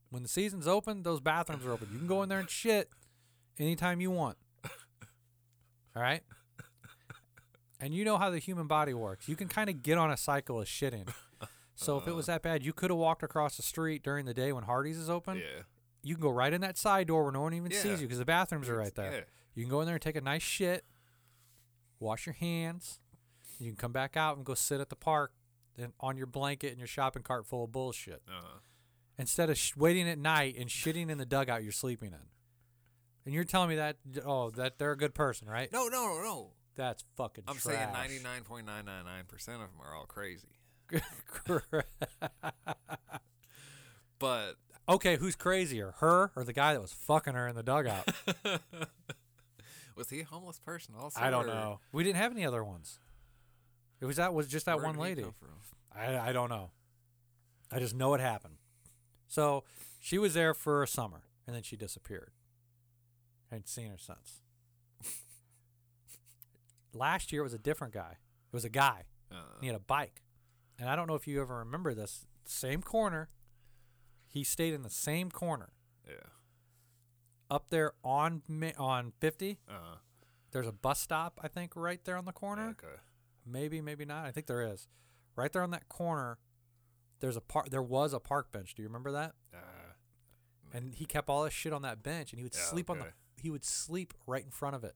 [0.09, 1.87] When the season's open, those bathrooms are open.
[1.91, 2.89] You can go in there and shit
[3.57, 4.37] anytime you want.
[5.95, 6.21] All right?
[7.79, 9.27] And you know how the human body works.
[9.27, 11.07] You can kind of get on a cycle of shitting.
[11.75, 14.33] So if it was that bad, you could have walked across the street during the
[14.33, 15.37] day when Hardee's is open.
[15.37, 15.63] Yeah.
[16.03, 17.79] You can go right in that side door where no one even Yeah.
[17.81, 19.11] sees you because the bathrooms are right there.
[19.11, 19.19] Yeah.
[19.55, 20.85] You can go in there and take a nice shit,
[21.99, 22.99] wash your hands.
[23.59, 25.31] You can come back out and go sit at the park
[25.99, 28.59] on your blanket and your shopping cart full of bullshit Uh.
[29.17, 32.19] instead of sh- waiting at night and shitting in the dugout you're sleeping in.
[33.25, 35.71] And you're telling me that oh that they're a good person, right?
[35.71, 36.51] No, no, no, no.
[36.75, 37.75] That's fucking I'm trash.
[37.75, 40.49] saying 99.999% of them are all crazy.
[44.19, 44.55] But
[44.87, 48.07] okay, who's crazier, her or the guy that was fucking her in the dugout?
[49.97, 51.19] was he a homeless person also?
[51.19, 51.79] I don't or know.
[51.91, 52.99] We didn't have any other ones.
[54.03, 55.23] It was that was just that where one lady.
[55.95, 56.71] I, I don't know.
[57.71, 58.55] I just know it happened.
[59.29, 59.63] So
[59.97, 62.31] she was there for a summer and then she disappeared.
[63.49, 64.41] I hadn't seen her since.
[66.93, 68.17] Last year it was a different guy.
[68.51, 69.03] It was a guy.
[69.31, 70.21] Uh, He had a bike.
[70.77, 72.25] And I don't know if you ever remember this.
[72.43, 73.29] Same corner.
[74.27, 75.69] He stayed in the same corner.
[76.05, 76.15] yeah.
[77.49, 78.41] Up there on
[78.77, 79.95] on 50, Uh,
[80.51, 82.75] there's a bus stop, I think, right there on the corner.
[82.77, 82.95] okay.
[83.45, 84.25] Maybe, maybe not.
[84.25, 84.87] I think there is.
[85.35, 86.37] Right there on that corner,
[87.19, 87.69] there's a park.
[87.69, 88.75] There was a park bench.
[88.75, 89.33] Do you remember that?
[89.53, 89.57] Uh,
[90.73, 92.99] And he kept all his shit on that bench, and he would Yeah, sleep on
[92.99, 93.13] the.
[93.41, 94.95] He would sleep right in front of it.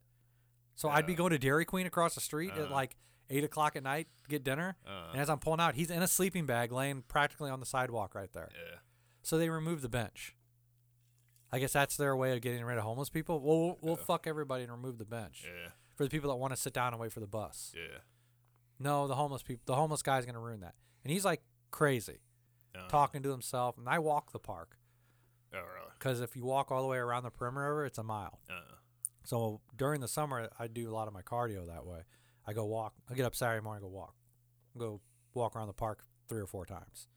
[0.75, 2.71] So I'd be going to Dairy Queen across the street at Uh.
[2.71, 2.95] like
[3.29, 4.77] eight o'clock at night to get dinner.
[4.85, 7.65] Uh, And as I'm pulling out, he's in a sleeping bag laying practically on the
[7.65, 8.49] sidewalk right there.
[8.53, 8.79] yeah.
[9.21, 10.35] So they removed the bench.
[11.51, 13.39] I guess that's their way of getting rid of homeless people.
[13.41, 14.03] Well, we'll, we'll Yeah.
[14.05, 15.71] fuck everybody and remove the bench Yeah.
[15.95, 17.73] for the people that want to sit down and wait for the bus.
[17.75, 17.99] Yeah.
[18.79, 20.75] No, the homeless people, the homeless guy's gonna ruin that.
[21.03, 22.19] And he's like crazy,
[22.75, 23.77] Uh, talking to himself.
[23.77, 24.77] And I walk the park
[25.53, 25.91] Oh, really?
[25.97, 28.39] because if you walk all the way around the perimeter, it's a mile.
[28.49, 28.61] Uh,
[29.23, 32.03] So during the summer, I do a lot of my cardio that way.
[32.45, 32.93] I go walk.
[33.09, 34.15] I get up Saturday morning, go walk,
[34.77, 35.01] go
[35.33, 37.09] walk around the park three or four times,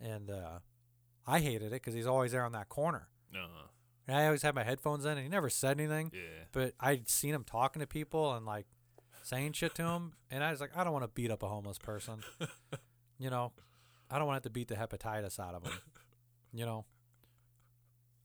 [0.00, 0.58] and uh,
[1.26, 3.08] I hated it because he's always there on that corner.
[3.34, 3.68] uh,
[4.08, 6.10] And I always had my headphones in, and he never said anything.
[6.14, 6.44] yeah.
[6.50, 8.66] But I'd seen him talking to people and like
[9.28, 11.48] saying shit to him, and I was like, I don't want to beat up a
[11.48, 12.20] homeless person.
[13.18, 13.52] you know,
[14.10, 15.72] I don't want to have to beat the hepatitis out of him.
[16.52, 16.86] You know,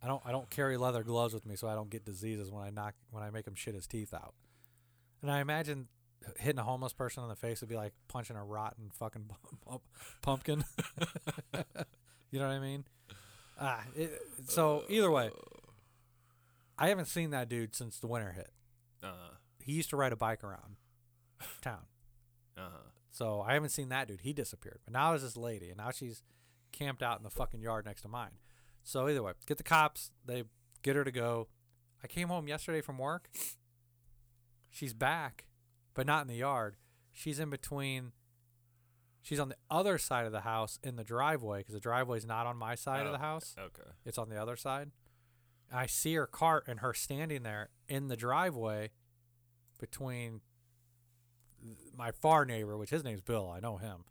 [0.02, 0.22] I don't.
[0.26, 2.94] I don't carry leather gloves with me, so I don't get diseases when I knock
[3.12, 4.34] when I make him shit his teeth out.
[5.22, 5.88] And I imagine
[6.40, 9.30] hitting a homeless person in the face would be like punching a rotten fucking
[10.22, 10.64] pumpkin.
[12.32, 12.86] you know what I mean?
[13.60, 15.32] Ah, it, so either way,
[16.78, 18.52] I haven't seen that dude since the winter hit.
[19.04, 20.78] Uh, He used to ride a bike around
[21.62, 21.86] town.
[22.58, 22.70] uh,
[23.12, 24.22] So I haven't seen that dude.
[24.22, 24.80] He disappeared.
[24.86, 26.24] But now there's this lady, and now she's
[26.72, 28.32] camped out in the fucking yard next to mine.
[28.84, 30.12] So either way, get the cops.
[30.26, 30.44] They
[30.82, 31.48] get her to go.
[32.04, 33.30] I came home yesterday from work.
[34.70, 35.46] She's back,
[35.94, 36.78] but not in the yard.
[37.12, 38.12] She's in between.
[39.22, 42.46] She's on the other side of the house in the driveway because the driveway's not
[42.46, 43.56] on my side of Oh, the house.
[43.58, 43.92] okay.
[44.04, 44.92] It's on the other side.
[45.72, 48.90] I see her cart and her standing there in the driveway
[49.80, 50.42] between
[51.98, 53.50] my far neighbor, which his name's Bill.
[53.50, 54.06] I know him.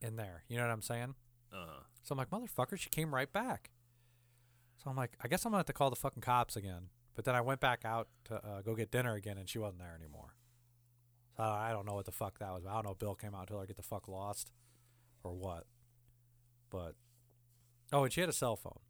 [0.00, 0.42] In there.
[0.48, 1.14] You know what I'm saying?
[1.52, 3.70] Uh, So I'm like, motherfucker, she came right back.
[4.82, 6.88] So I'm like, I guess I'm going to have to call the fucking cops again.
[7.14, 9.78] But then I went back out to uh, go get dinner again and she wasn't
[9.78, 10.34] there anymore.
[11.36, 12.64] So I don't know what the fuck that was.
[12.66, 14.50] I don't know if Bill came out told her get the fuck lost
[15.22, 15.66] or what.
[16.70, 16.94] But,
[17.92, 18.80] oh, and she had a cell phone.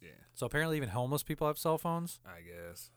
[0.00, 0.08] yeah.
[0.34, 2.20] So apparently, even homeless people have cell phones.
[2.24, 2.90] I guess.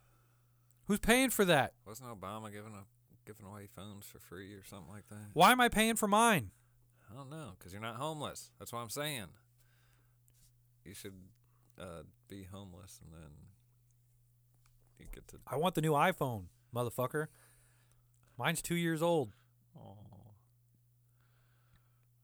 [0.85, 1.73] Who's paying for that?
[1.85, 2.85] Wasn't Obama giving a
[3.25, 5.29] giving away phones for free or something like that?
[5.33, 6.51] Why am I paying for mine?
[7.09, 8.51] I don't know, cause you're not homeless.
[8.57, 9.27] That's what I'm saying.
[10.85, 11.13] You should
[11.79, 13.31] uh, be homeless and then
[14.99, 15.37] you get to.
[15.47, 17.27] I want the new iPhone, motherfucker.
[18.37, 19.33] Mine's two years old.
[19.77, 19.97] Oh.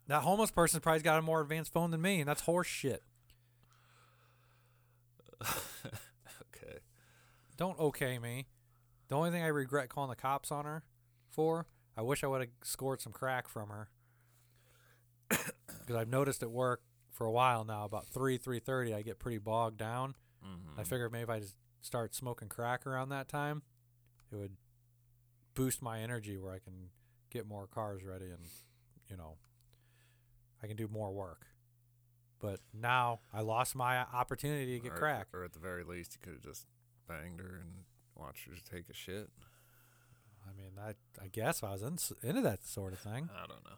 [0.08, 3.04] That homeless person's probably got a more advanced phone than me, and that's horse shit.
[5.44, 6.80] okay.
[7.58, 8.48] Don't okay me.
[9.08, 10.84] The only thing I regret calling the cops on her
[11.30, 11.66] for,
[11.96, 13.90] I wish I would have scored some crack from her.
[15.80, 16.82] Because I've noticed at work
[17.14, 20.16] for a while now, about three three thirty, I get pretty bogged down.
[20.46, 20.78] Mm-hmm.
[20.78, 23.62] I figured maybe if I just start smoking crack around that time,
[24.32, 24.58] it would
[25.56, 26.90] boost my energy where I can
[27.30, 28.44] get more cars ready and,
[29.10, 29.38] you know,
[30.62, 31.48] I can do more work.
[32.40, 35.28] But now I lost my opportunity to get or, crack.
[35.34, 36.68] Or at the very least, you could have just
[37.08, 37.86] banged her and
[38.20, 39.30] watched her take a shit.
[40.48, 43.30] I mean, I I guess I was in, into that sort of thing.
[43.36, 43.78] I don't know.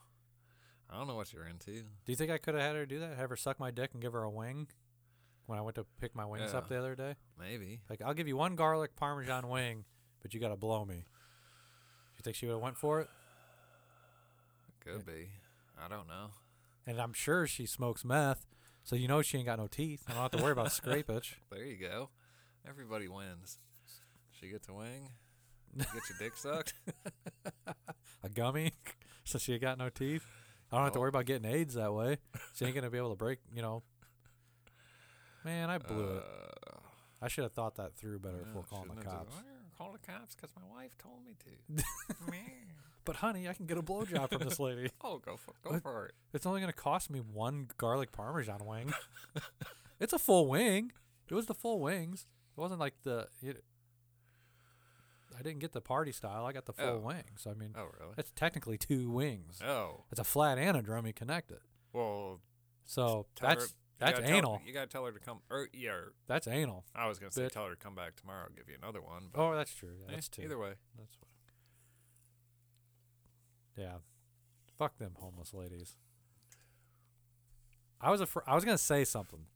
[0.89, 1.71] I don't know what you're into.
[1.71, 3.15] Do you think I could have had her do that?
[3.17, 4.67] Have her suck my dick and give her a wing
[5.45, 7.15] when I went to pick my wings up the other day?
[7.39, 7.81] Maybe.
[7.89, 9.85] Like, I'll give you one garlic parmesan wing,
[10.21, 10.95] but you got to blow me.
[10.95, 13.07] You think she would have went for it?
[14.83, 15.29] Could be.
[15.77, 16.31] I don't know.
[16.87, 18.47] And I'm sure she smokes meth,
[18.83, 20.03] so you know she ain't got no teeth.
[20.07, 21.35] I don't have to worry about scrapage.
[21.51, 22.09] There you go.
[22.67, 23.59] Everybody wins.
[24.39, 25.09] She gets a wing.
[25.75, 26.73] You get your dick sucked.
[28.23, 28.73] A gummy,
[29.23, 30.25] so she got no teeth.
[30.71, 32.17] I don't have to worry about getting AIDS that way.
[32.55, 33.39] She ain't gonna be able to break.
[33.53, 33.83] You know.
[35.45, 36.23] Man, I blew it.
[36.23, 36.79] Uh,
[37.21, 39.35] I should have thought that through better before calling the shouldn't have cops.
[39.35, 41.83] just, "Well, Call the cops because my wife told me to.
[42.29, 42.37] Meh.
[43.05, 44.89] But honey, I can get a blowjob from this lady.
[45.01, 45.81] oh, go for, go What?
[45.81, 46.13] for it.
[46.33, 48.93] It's only going to cost me one garlic parmesan wing.
[49.99, 50.91] it's a full wing.
[51.29, 52.27] It was the full wings.
[52.57, 53.27] It wasn't like the.
[53.41, 53.63] It,
[55.39, 56.45] I didn't get the party style.
[56.45, 56.97] I got the full Oh.
[56.99, 57.23] wing.
[57.37, 58.13] So I mean, Oh, really?
[58.17, 59.61] it's technically two wings.
[59.63, 61.59] Oh, It's a flat and a drummy connected.
[61.93, 62.41] well,
[62.85, 64.61] So tell her- that's that's anal.
[64.65, 65.41] you gotta tell her to come.
[65.49, 66.85] Or yeah, or- That's anal.
[66.95, 68.43] I was gonna say tell her to come back tomorrow.
[68.45, 69.31] I'll give you another one.
[69.35, 69.95] Oh, that's true.
[70.01, 70.41] Yeah, eh, that's two.
[70.43, 70.75] either way.
[70.97, 71.27] That's what.
[73.77, 73.97] Yeah,
[74.77, 75.95] fuck them homeless ladies.
[78.01, 79.47] I was afr- I was gonna say something.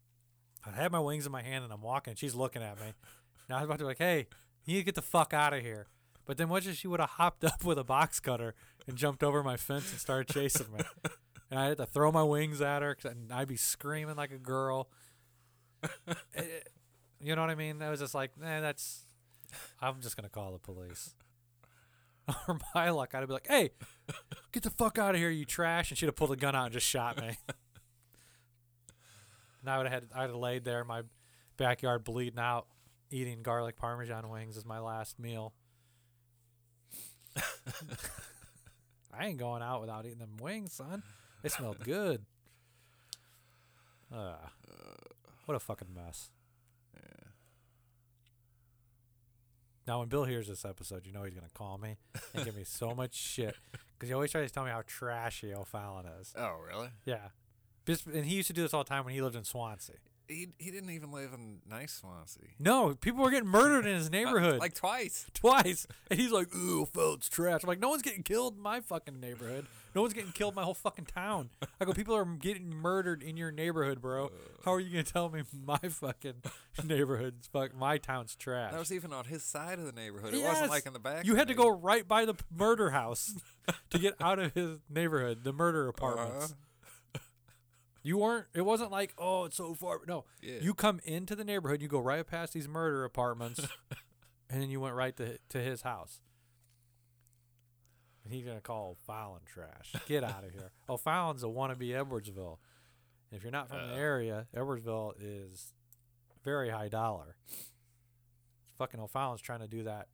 [0.65, 2.11] I had my wings in my hand and I'm walking.
[2.11, 2.93] and She's looking at me.
[3.49, 4.27] Now I was about to be like, "Hey,
[4.65, 5.87] you need to get the fuck out of here."
[6.25, 8.55] But then what if she would have hopped up with a box cutter
[8.87, 10.79] and jumped over my fence and started chasing me?
[11.51, 14.31] and I had to throw my wings at her 'cause- and I'd be screaming like
[14.31, 14.89] a girl.
[16.35, 16.43] Eh,
[17.19, 17.81] you know what I mean?
[17.81, 19.05] I was just like, "Nah, that's."
[19.81, 21.13] I'm just gonna call the police.
[22.47, 23.71] or my luck, I'd be like, "Hey,
[24.53, 26.65] get the fuck out of here, you trash!" And she'd have pulled a gun out
[26.65, 27.37] and just shot me.
[29.61, 31.03] and I would have had I'd have laid there in my
[31.57, 32.67] backyard bleeding out,
[33.13, 35.53] eating garlic parmesan wings as my last meal.
[39.13, 41.03] I ain't going out without eating them wings, son.
[41.43, 42.25] They smelled good.
[44.13, 44.33] Uh,
[45.45, 46.29] what a fucking mess.
[46.95, 47.27] Yeah.
[49.87, 51.97] Now, when Bill hears this episode, you know he's gonna call me
[52.33, 53.55] and give me so much shit
[53.93, 56.33] because he always tries to tell me how trashy O'Fallon is.
[56.37, 56.89] Oh, really?
[57.05, 57.29] Yeah,
[57.85, 59.97] Just- and he used to do this all the time when he lived in Swansea.
[60.27, 62.43] He he didn't even live in nice Swansea.
[62.57, 65.25] No, people were getting murdered in his neighborhood like twice.
[65.33, 68.79] twice, and he's like, "Ooh, O'Fallon's trash." I'm like, "No one's getting killed in my
[68.79, 69.65] fucking neighborhood.
[69.93, 73.21] No one's getting killed in my whole fucking town." I go, "People are getting murdered
[73.21, 74.31] in your neighborhood, bro.
[74.63, 76.41] How are you gonna tell me my fucking
[76.83, 80.33] neighborhood's fuck my town's trash?" That was even on his side of the neighborhood.
[80.33, 80.53] It Yes.
[80.53, 81.25] wasn't like in the back.
[81.25, 83.33] You had to go right by the murder house
[83.89, 86.45] to get out of his neighborhood, the murder apartments.
[86.45, 86.53] Uh-huh.
[88.03, 88.47] You weren't.
[88.53, 90.01] It wasn't like, oh, it's so far.
[90.07, 90.59] No, Yeah.
[90.61, 93.61] you come into the neighborhood, you go right past these murder apartments,
[94.49, 96.19] and then you went right to to his house.
[98.23, 99.93] And he's gonna call Fallon trash.
[100.07, 100.71] Get out of here.
[100.89, 102.57] Oh, Fallon's a wannabe Edwardsville.
[103.31, 103.97] If you're not from the Uh.
[103.97, 105.73] area, Edwardsville is
[106.43, 107.35] very high dollar.
[108.77, 110.07] Fucking O'Fallon's trying to do that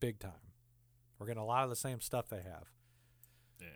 [0.00, 0.52] big time.
[1.18, 2.72] We're getting a lot of the same stuff they have,
[3.60, 3.68] Yeah.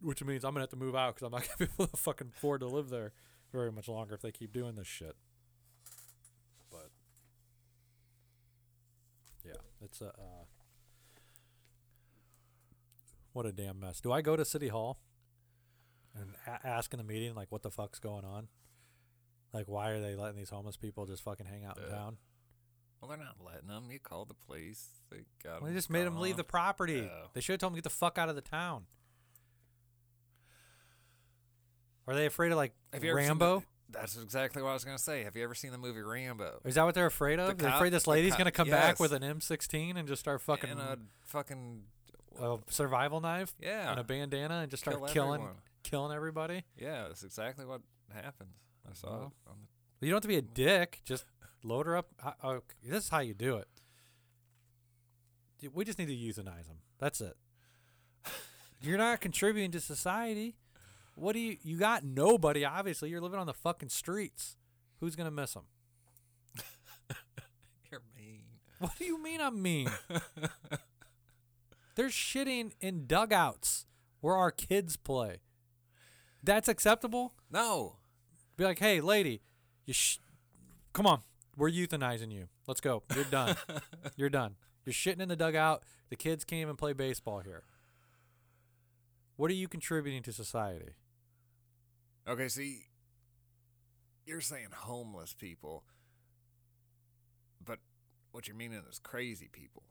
[0.00, 1.96] Which means I'm gonna have to move out because I'm not gonna be able to
[1.96, 3.12] fucking afford to live there
[3.52, 5.16] very much longer if they keep doing this shit.
[6.70, 6.90] But
[9.44, 10.44] yeah, it's a uh,
[13.32, 14.00] what a damn mess.
[14.00, 14.98] Do I go to City Hall
[16.18, 18.48] and a- ask in the meeting like what the fuck's going on?
[19.52, 21.96] Like why are they letting these homeless people just fucking hang out in Yeah.
[21.96, 22.16] town?
[23.00, 23.84] Well, they're not letting them.
[23.92, 24.88] You called the police.
[25.08, 25.60] They got.
[25.60, 26.48] Well, they 'em just made them leave the gone.
[26.50, 26.94] property.
[27.08, 27.26] Yeah.
[27.32, 28.86] They should have told them to get the fuck out of the town.
[32.08, 33.60] Are they afraid of like Have you ever seen Rambo?
[33.60, 35.24] the- that's exactly what I was gonna say.
[35.24, 36.60] Have you ever seen the movie Rambo?
[36.64, 37.48] Is that what they're afraid of?
[37.48, 39.00] The they're cop- afraid this the lady's cop- gonna come back yes.
[39.00, 41.84] with an M16 and just start fucking and a fucking
[42.40, 43.90] a survival knife yeah.
[43.90, 45.56] and a bandana and just start kill killing everyone.
[45.82, 46.64] killing everybody.
[46.76, 47.80] Yeah, that's exactly what
[48.12, 48.56] happens.
[48.88, 49.56] I saw it on
[50.00, 51.00] the You don't have to be a dick.
[51.04, 51.24] Just
[51.62, 52.08] load her up.
[52.22, 53.68] I- oh, this is how you do it.
[55.72, 56.78] We just need to euthanize them.
[56.98, 57.36] That's it.
[58.80, 60.56] You're not contributing to society.
[61.18, 61.56] What do you?
[61.62, 62.64] You got nobody.
[62.64, 64.56] Obviously, you're living on the fucking streets.
[65.00, 65.64] Who's gonna miss them?
[67.90, 68.42] You're mean.
[68.78, 69.90] What do you mean I'm mean?
[71.94, 73.86] They're shitting in dugouts
[74.20, 75.38] where our kids play.
[76.42, 77.34] That's acceptable?
[77.50, 77.96] No.
[78.56, 79.42] Be like, hey, lady,
[79.84, 80.18] you sh-
[80.92, 81.22] come on,
[81.56, 82.48] we're euthanizing you.
[82.66, 83.02] Let's go.
[83.14, 83.56] You're done.
[84.16, 84.56] You're done.
[84.84, 85.82] You're shitting in the dugout.
[86.10, 87.64] The kids can't even play baseball here.
[89.36, 90.94] What are you contributing to society?
[92.28, 92.82] Okay, see,
[94.26, 95.84] you're saying homeless people,
[97.64, 97.78] but
[98.32, 99.84] what you're meaning is crazy people.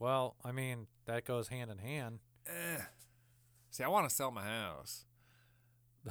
[0.00, 2.18] Well, I mean, that goes hand in hand.
[2.48, 2.82] Eh.
[3.70, 5.04] See, I want to sell my house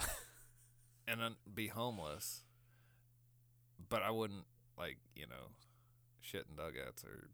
[1.06, 2.44] and then be homeless,
[3.90, 4.46] but I wouldn't
[4.78, 5.52] like you know
[6.22, 7.30] shit in dugouts or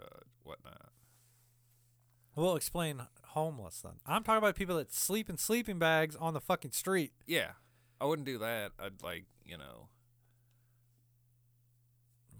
[0.00, 0.88] uh, whatnot.
[2.38, 3.94] We'll explain homeless then.
[4.06, 7.12] I'm talking about people that sleep in sleeping bags on the fucking street.
[7.26, 7.52] Yeah,
[8.00, 8.72] I wouldn't do that.
[8.78, 9.88] I'd like you know.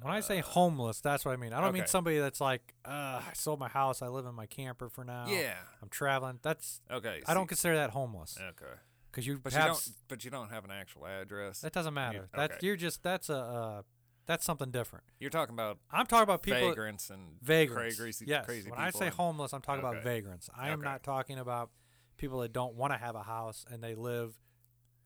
[0.01, 1.53] When I say Uh, homeless, that's what I mean.
[1.53, 4.47] I don't mean somebody that's like, uh, I sold my house, I live in my
[4.47, 5.27] camper for now.
[5.27, 5.57] Yeah.
[5.83, 6.39] I'm traveling.
[6.43, 7.21] That's Okay.
[7.27, 8.75] I don't consider that homeless Okay.
[9.11, 9.89] because you But you don't.
[10.07, 11.62] But you don't have an actual address.
[11.62, 12.29] that doesn't matter.
[12.33, 12.66] That's okay.
[12.66, 13.83] you're just that's a uh,
[14.29, 15.05] that's something different.
[15.18, 17.97] You're talking about I'm talking about people vagrants and vagrants.
[17.99, 18.45] crazy, yes.
[18.47, 18.79] crazy when.
[18.79, 20.49] I say and- homeless, I'm talking about vagrants.
[20.57, 20.89] I am Okay.
[20.89, 21.70] not talking about
[22.16, 24.39] people that don't want to have a house and they live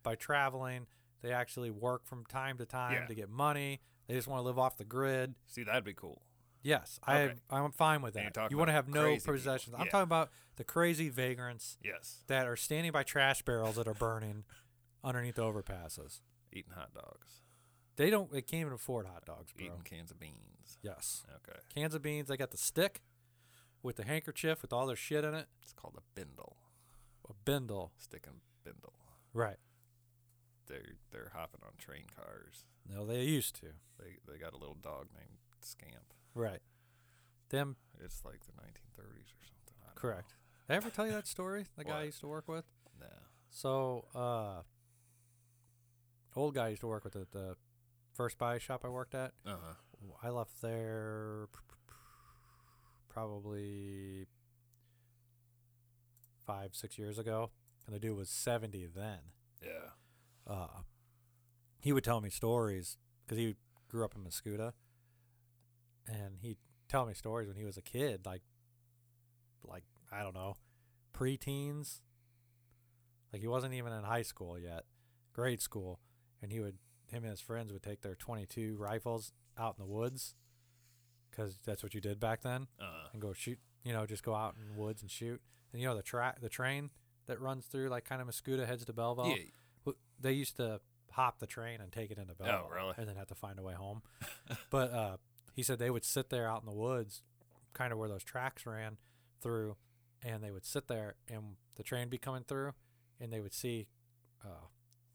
[0.03, 0.87] by traveling.
[1.23, 3.07] They actually work from time to time Yeah.
[3.07, 3.81] to get money.
[4.09, 5.37] They just want to live off the grid.
[5.47, 6.23] See, that'd be cool.
[6.65, 7.39] Yes, I Okay.
[7.51, 8.37] I'm fine with that.
[8.51, 9.75] You want to have no possessions.
[9.79, 12.23] I'm talking about the crazy vagrants Yes.
[12.29, 14.45] that are standing by trash barrels that are burning
[15.05, 16.21] underneath the overpasses.
[16.53, 17.41] Eating hot dogs.
[17.97, 18.31] They don't.
[18.33, 19.67] They can't even afford hot dogs, bro.
[19.67, 20.79] Eating cans of beans.
[20.83, 21.59] Yes, Okay.
[21.75, 22.29] cans of beans.
[22.29, 23.03] They got the stick
[23.83, 25.49] with the handkerchief with all their shit in it.
[25.63, 26.57] It's called a bindle.
[27.29, 27.93] A bindle.
[27.99, 28.95] Stick and bindle.
[29.35, 29.59] Right.
[30.67, 32.65] They're they're hopping on train cars.
[32.89, 33.67] No, they used to.
[33.99, 36.15] They they got a little dog named Scamp.
[36.35, 36.63] Right.
[37.51, 37.77] Them.
[38.03, 39.77] It's like the 1930s or something.
[39.87, 40.35] I Correct.
[40.67, 41.67] Did I ever tell you that story?
[41.77, 42.65] The guy I used to work with.
[42.99, 43.07] No.
[43.51, 44.63] So, uh,
[46.35, 47.57] old guy used to work with at the
[48.13, 49.33] first buy shop I worked at.
[49.47, 49.75] Uh huh.
[50.23, 51.47] I left there
[53.09, 54.27] probably
[56.47, 57.51] five, six years ago,
[57.87, 59.19] and the dude was 70 then.
[59.63, 59.91] Yeah.
[60.47, 60.83] Uh,
[61.81, 63.55] he would tell me stories because he
[63.89, 64.73] grew up in Mascoutah,
[66.07, 66.59] and he'd
[66.89, 68.43] tell me stories when he was a kid, like,
[69.65, 70.57] like I don't know,
[71.15, 72.01] preteens.
[73.33, 74.85] Like he wasn't even in high school yet,
[75.33, 76.01] grade school,
[76.43, 76.79] and he would
[77.13, 80.35] him and his friends would take their 22 rifles out in the woods
[81.31, 83.05] because that's what you did back then Uh.
[83.13, 85.41] and go shoot you know just go out in the woods and shoot
[85.73, 86.91] and you know the track the train
[87.27, 89.93] that runs through like kind of Mascoutah heads to Belleville yeah.
[90.21, 90.81] they used to
[91.13, 92.95] hop the train and take it into Belleville Oh, really?
[92.97, 94.03] and then have to find a way home
[94.71, 95.17] but uh
[95.55, 97.23] he said they would sit there out in the woods
[97.75, 98.97] kind of where those tracks ran
[99.43, 99.77] through
[100.23, 102.73] and they would sit there and the train be coming through
[103.21, 103.87] and they would see
[104.45, 104.67] uh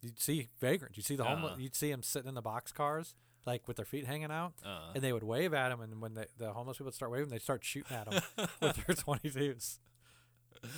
[0.01, 1.61] you'd see vagrants you'd see the homeless Uh-huh.
[1.61, 4.91] you'd see them sitting in the box cars like with their feet hanging out Uh.
[4.93, 5.79] and they would wave at them.
[5.81, 8.21] and when the, the homeless people would start waving, they'd start shooting at them
[8.61, 9.77] with their 22s.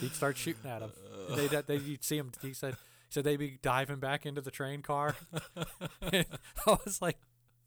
[0.02, 0.92] He'd start shooting at them.
[1.30, 2.32] And they'd, they, you'd see him.
[2.42, 5.16] He said, he said they'd be diving back into the train car.
[6.04, 6.26] I
[6.86, 7.18] was like,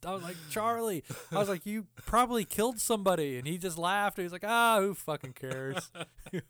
[0.06, 1.02] I was like Charlie.
[1.32, 4.18] I was like, you probably killed somebody, and he just laughed.
[4.18, 5.90] He was like, ah, who fucking cares?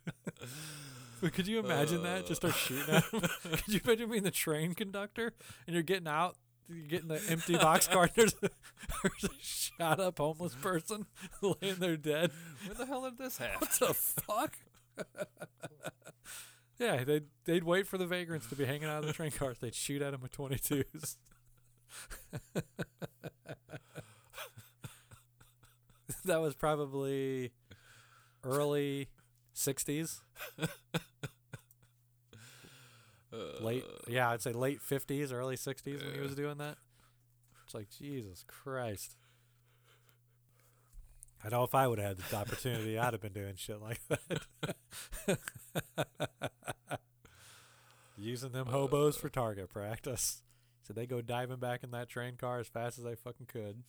[1.23, 2.27] But could you imagine that?
[2.27, 3.21] Just start shooting at him.
[3.43, 5.33] could you imagine being the train conductor
[5.69, 6.37] and you're getting out,
[6.69, 8.51] you're getting the empty box car, and there's a,
[9.03, 11.07] there's a shot up homeless person
[11.41, 12.33] laying there dead.
[12.67, 13.59] Where the hell did this happen?
[13.61, 14.55] What the fuck?
[16.81, 19.59] yeah, they'd, they'd wait for the vagrants to be hanging out of the train cars.
[19.61, 21.19] They'd shoot at them with 22s.
[26.25, 27.53] that was probably
[28.43, 29.09] early
[29.63, 30.21] 60s.
[33.35, 36.77] Uh, late yeah i'd say late 50s early 60s when he was doing that.
[37.65, 39.17] It's like jesus christ.
[41.43, 44.01] I know if i would have had the opportunity i'd have been doing shit like
[45.27, 45.39] that.
[48.19, 49.31] Using them hobos for uh.
[49.31, 50.43] target practice.
[50.83, 53.83] So they go diving back in that train car as fast as they fucking could.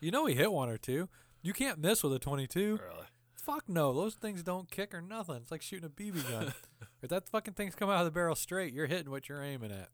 [0.00, 1.10] You know he hit one or two
[1.42, 3.06] you can't miss with a 22 Really?
[3.42, 5.34] Fuck no, those things don't kick or nothing.
[5.36, 6.54] It's like shooting a BB gun.
[7.02, 9.72] if that fucking thing's come out of the barrel straight, you're hitting what you're aiming
[9.72, 9.88] at.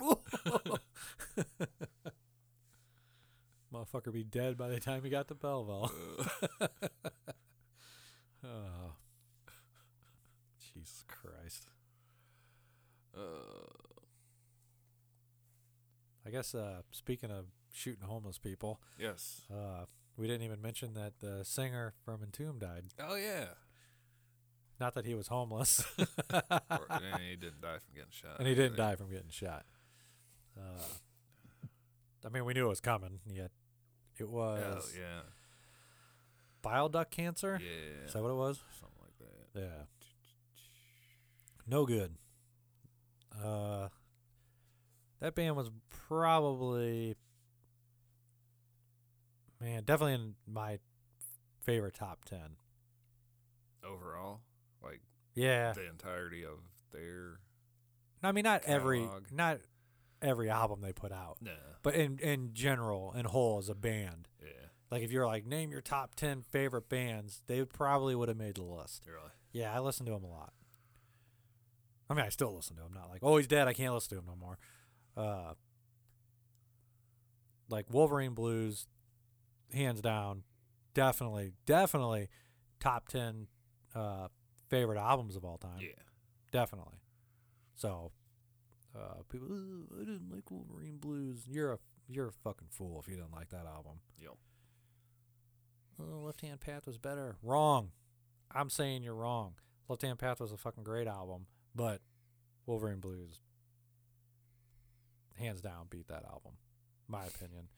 [3.74, 5.92] Motherfucker be dead by the time he got to Belleville.
[8.42, 8.94] oh.
[10.74, 11.66] Jesus Christ.
[13.14, 13.20] Uh.
[16.26, 19.42] I guess uh, speaking of shooting homeless people, Yes.
[19.52, 22.84] uh, we didn't even mention that the singer from Entombed died.
[23.00, 23.46] Oh yeah.
[24.80, 25.84] Not that he was homeless.
[26.32, 28.38] Or, yeah, he didn't die from getting shot.
[28.38, 29.64] and he didn't die from getting shot.
[30.56, 30.82] Uh,
[32.24, 33.20] I mean, we knew it was coming.
[33.26, 33.50] Yet
[34.18, 35.20] it was Oh yeah.
[36.62, 37.60] bile duct cancer.
[37.62, 38.06] Yeah.
[38.06, 38.60] Is that what it was?
[38.80, 39.18] Something like
[39.54, 39.60] that.
[39.60, 39.84] Yeah.
[41.66, 42.14] No good.
[43.42, 43.88] Uh,
[45.20, 45.70] that band was
[46.08, 47.14] probably,
[49.62, 50.78] man, definitely in my
[51.60, 52.56] favorite top ten.
[53.84, 54.40] Overall,
[54.82, 55.00] like
[55.34, 56.58] Yeah, the entirety of
[56.92, 57.38] their
[58.22, 59.58] I mean, not every, not
[60.20, 61.50] every album they put out, nah.
[61.82, 64.28] but in in general, in whole as a band.
[64.40, 64.48] Yeah.
[64.90, 68.56] Like if you're like name your top ten favorite bands, they probably would have made
[68.56, 69.02] the list.
[69.06, 69.30] Really.
[69.52, 70.52] Yeah, I listen to him a lot.
[72.08, 72.92] I mean, I still listen to him.
[72.94, 74.58] Not like oh he's dead, I can't listen to him no more.
[75.16, 75.54] Uh,
[77.68, 78.86] like Wolverine Blues,
[79.72, 80.42] hands down,
[80.94, 82.28] definitely, definitely
[82.80, 83.46] top ten
[83.94, 84.28] uh,
[84.68, 85.78] favorite albums of all time.
[85.80, 85.88] Yeah.
[86.50, 86.98] Definitely.
[87.74, 88.12] So,
[88.94, 89.48] uh, people,
[89.96, 91.44] I didn't like Wolverine Blues.
[91.48, 94.00] You're a you're a fucking fool if you didn't like that album.
[94.20, 94.32] Yep.
[96.00, 97.36] Oh, Left Hand Path was better.
[97.42, 97.90] Wrong.
[98.54, 99.54] I'm saying you're wrong.
[99.88, 102.00] Left Hand Path was a fucking great album, but
[102.66, 103.40] Wolverine Blues,
[105.38, 106.52] hands down, beat that album.
[107.08, 107.68] My opinion.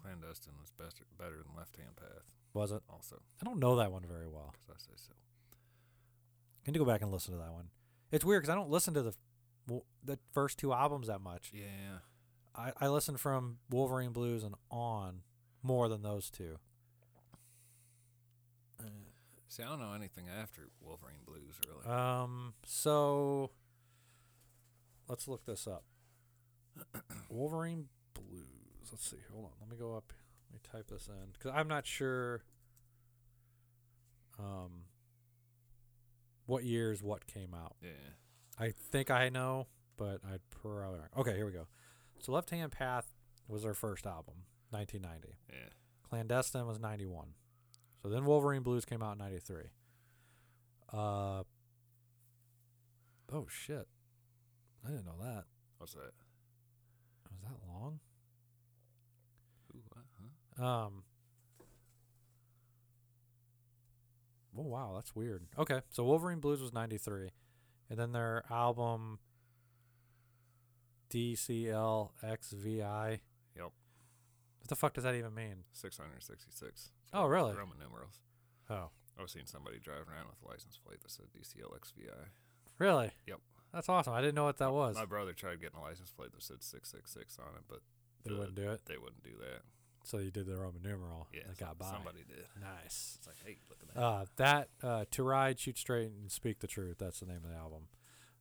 [0.00, 2.24] Clandestine was best, better than Left Hand Path.
[2.54, 2.82] Was it?
[2.88, 4.52] Also, I don't know that one very well.
[4.52, 5.12] because I say so.
[5.12, 7.68] I need to go back and listen to that one.
[8.10, 9.14] It's weird because I don't listen to the
[10.02, 11.50] the first two albums that much.
[11.52, 11.98] Yeah.
[12.54, 15.20] I, I listen from Wolverine Blues and on
[15.62, 16.58] more than those two.
[19.50, 21.86] See, I don't know anything after Wolverine Blues really.
[21.86, 23.50] Um, so
[25.08, 25.84] let's look this up.
[27.30, 28.57] Wolverine Blues.
[28.92, 29.16] Let's see.
[29.32, 29.50] Hold on.
[29.60, 30.12] Let me go up.
[30.50, 32.42] Let me type this in because I'm not sure.
[34.38, 34.84] Um,
[36.46, 37.76] what years what came out?
[37.82, 37.90] yeah.
[38.60, 39.66] I think I know,
[39.96, 41.36] but I'd probably okay.
[41.36, 41.66] Here we go.
[42.18, 43.06] So Left Hand Path
[43.46, 44.34] was their first album.
[44.70, 45.38] 1990.
[45.48, 45.70] Yeah.
[46.08, 47.28] Clandestine was 91.
[48.02, 49.62] So then Wolverine Blues came out in 93.
[50.92, 51.42] Uh
[53.32, 53.86] Oh shit.
[54.84, 55.44] I didn't know that.
[55.78, 56.12] What's that?
[57.30, 58.00] Was that long?
[60.58, 60.66] Ooh, what?
[60.66, 60.84] Huh?
[60.86, 61.02] Um
[64.58, 65.44] Oh wow, that's weird.
[65.56, 67.30] Okay, so Wolverine Blues was 93.
[67.90, 69.18] And then their album
[71.10, 73.20] DCLXVI.
[73.56, 73.72] Yep.
[74.58, 75.64] What the fuck does that even mean?
[75.72, 76.90] 666.
[77.12, 77.54] Oh, really?
[77.54, 78.18] Roman numerals.
[78.68, 78.90] Oh.
[79.18, 82.28] I was seeing somebody driving around with a license plate that said DCLXVI.
[82.78, 83.10] Really?
[83.26, 83.38] Yep.
[83.72, 84.14] That's awesome.
[84.14, 84.96] I didn't know what that was.
[84.96, 87.80] My brother tried getting a license plate that said 666 on it, but
[88.24, 88.84] They the- wouldn't do it.
[88.86, 89.62] they wouldn't do that.
[90.08, 91.28] So you did the Roman numeral.
[91.34, 91.90] Yeah, That got by.
[91.90, 92.46] somebody did.
[92.58, 93.18] Nice.
[93.18, 94.00] It's like, hey, look at that.
[94.00, 96.96] Uh, that uh, to ride, shoot straight, and speak the truth.
[96.98, 97.88] That's the name of the album.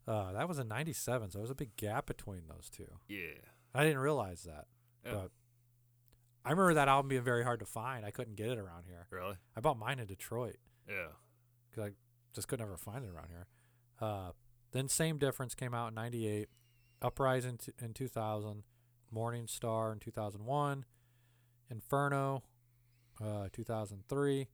[0.07, 2.87] Uh, that was in '97, so there was a big gap between those two.
[3.09, 3.41] yeah.
[3.75, 4.67] I didn't realize that,
[5.05, 5.11] Yeah.
[5.13, 5.31] but
[6.45, 8.05] I remember that album being very hard to find.
[8.05, 9.05] I couldn't get it around here.
[9.11, 9.35] Really?
[9.55, 10.55] I bought mine in Detroit
[10.87, 11.07] Yeah.
[11.69, 11.93] because I
[12.33, 13.47] just could never find it around here.
[13.99, 14.31] Uh,
[14.71, 16.47] then same difference came out in '98,
[17.01, 18.63] Uprising t- in 2000,
[19.11, 20.85] Morning Star in 2001,
[21.69, 22.43] Inferno,
[23.21, 24.47] uh, 2003,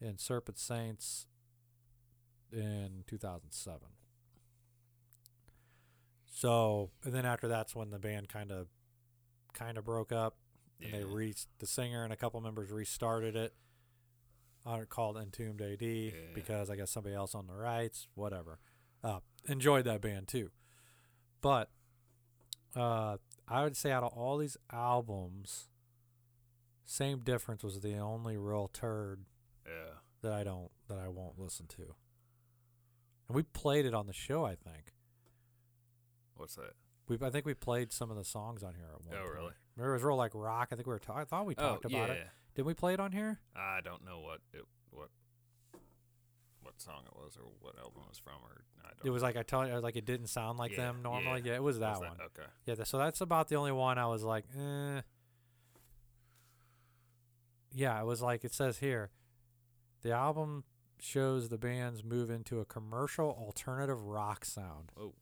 [0.00, 1.26] and Serpent Saints
[2.52, 3.88] in 2007.
[6.30, 8.68] So, and then after that's when the band kind of
[9.54, 10.36] kind of broke up
[10.80, 11.12] and they Yeah.
[11.14, 13.56] re the singer and a couple members restarted it
[14.64, 16.32] on called Entombed AD Yeah.
[16.34, 18.60] because I guess somebody else on the rights, whatever.
[19.02, 20.52] Uh, enjoyed that band too,
[21.40, 21.70] but
[22.76, 23.18] uh,
[23.48, 25.68] I would say out of all these albums,
[26.90, 29.26] Same Difference was the only real turd
[29.66, 29.98] Yeah.
[30.22, 31.94] that I don't that I won't listen to.
[33.28, 34.94] And we played it on the show, I think.
[36.34, 36.72] What's that?
[37.06, 39.34] We I think we played some of the songs on here at one Oh, point.
[39.34, 39.52] really?
[39.76, 40.68] Remember it was real like rock.
[40.72, 40.98] I think we were.
[40.98, 42.14] Ta- I thought we talked oh, about yeah.
[42.14, 42.28] it.
[42.54, 43.38] Did we play it on here?
[43.54, 45.10] I don't know what it what
[46.62, 49.22] what song it was or what album it was from or I don't It was
[49.22, 51.42] like I tell you, like it didn't sound like Yeah, them normally.
[51.44, 51.50] yeah.
[51.52, 52.18] Yeah, it was that Was one.
[52.26, 52.48] Okay.
[52.64, 55.02] Yeah, so that's about the only one I was like, eh.
[57.78, 59.10] Yeah, it was like it says here.
[60.02, 60.64] The album
[60.98, 64.90] shows the band's move into a commercial alternative rock sound.
[64.98, 65.14] Oh.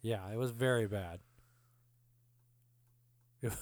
[0.00, 1.18] Yeah, it was very bad.
[3.42, 3.52] it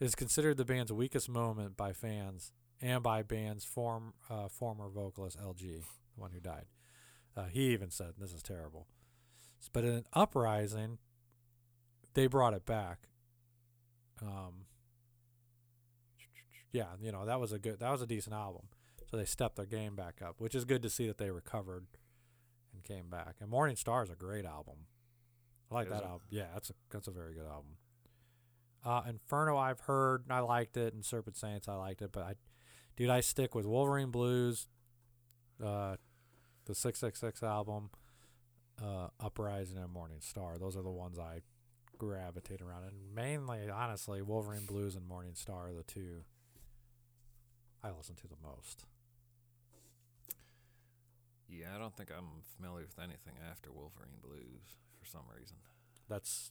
[0.00, 2.52] is considered the band's weakest moment by fans
[2.82, 6.66] and by band's form uh, former vocalist LG, the one who died.
[7.34, 8.86] Uh, he even said, "This is terrible."
[9.72, 10.98] But in Uprising,
[12.12, 13.08] they brought it back.
[14.20, 14.66] Um,
[16.72, 18.62] yeah, you know that was a good, that was a decent album.
[19.10, 21.86] So they stepped their game back up, which is good to see that they recovered
[22.72, 23.36] and came back.
[23.40, 24.86] And Morning Star is a great album.
[25.70, 26.06] I like Is that it?
[26.06, 26.20] album.
[26.30, 27.76] Yeah, that's a that's a very good album.
[28.84, 32.22] Uh, Inferno, I've heard and I liked it, and Serpent Saints, I liked it, but
[32.24, 32.34] I,
[32.96, 34.66] dude, I stick with Wolverine Blues,
[35.64, 35.96] uh,
[36.64, 37.90] the Six Six Six album,
[38.82, 40.58] uh, Uprising, and Morning Star.
[40.58, 41.40] Those are the ones I
[41.98, 46.24] gravitate around, and mainly, honestly, Wolverine Blues and Morning Star are the two
[47.84, 48.84] I listen to the most.
[51.48, 55.56] Yeah, I don't think I'm familiar with anything after Wolverine Blues for some reason.
[56.08, 56.50] That's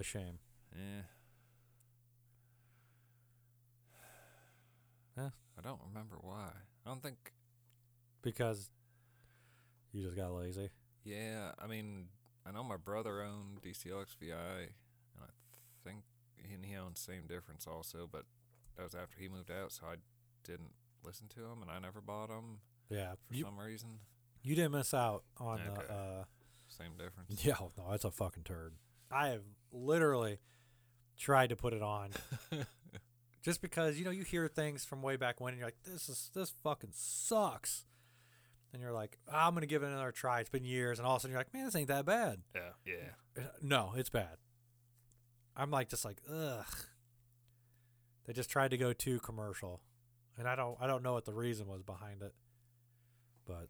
[0.00, 0.38] a shame.
[0.74, 1.02] Yeah.
[5.16, 5.30] Yeah.
[5.58, 6.50] I don't remember why.
[6.84, 7.32] I don't think.
[8.22, 8.70] Because
[9.92, 10.70] you just got lazy.
[11.04, 12.08] Yeah, I mean,
[12.46, 15.28] I know my brother owned DCLXVI, and I
[15.84, 16.02] think
[16.36, 18.24] he, and he owned Same Difference also, but
[18.76, 19.96] that was after he moved out, so I
[20.46, 20.72] didn't
[21.04, 23.98] listen to them, and I never bought them Yeah, for you some reason.
[24.42, 25.86] you didn't miss out on Okay.
[25.86, 25.92] the.
[25.92, 26.24] Uh,
[26.68, 27.44] Same difference.
[27.44, 28.74] yeah, no, that's a fucking turd.
[29.10, 29.42] I have
[29.72, 30.38] literally
[31.18, 32.10] tried to put it on
[33.42, 36.08] just because you know you hear things from way back when, and you're like, "This
[36.08, 37.84] is this fucking sucks,"
[38.72, 41.20] and you're like, "I'm gonna give it another try." It's been years, and all of
[41.20, 43.42] a sudden you're like, "Man, this ain't that bad." Yeah, yeah.
[43.44, 44.38] Uh, No, it's bad.
[45.56, 46.66] I'm like just like ugh.
[48.26, 49.80] They just tried to go too commercial,
[50.38, 52.34] and I don't I don't know what the reason was behind it,
[53.46, 53.68] but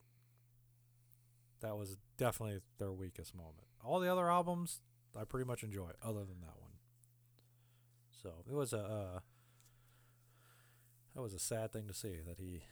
[1.61, 3.67] that was definitely their weakest moment.
[3.85, 4.81] All the other albums
[5.19, 6.73] I pretty much enjoy, other than that one.
[8.23, 9.21] So it was a uh,
[11.15, 12.63] that was a sad thing to see that he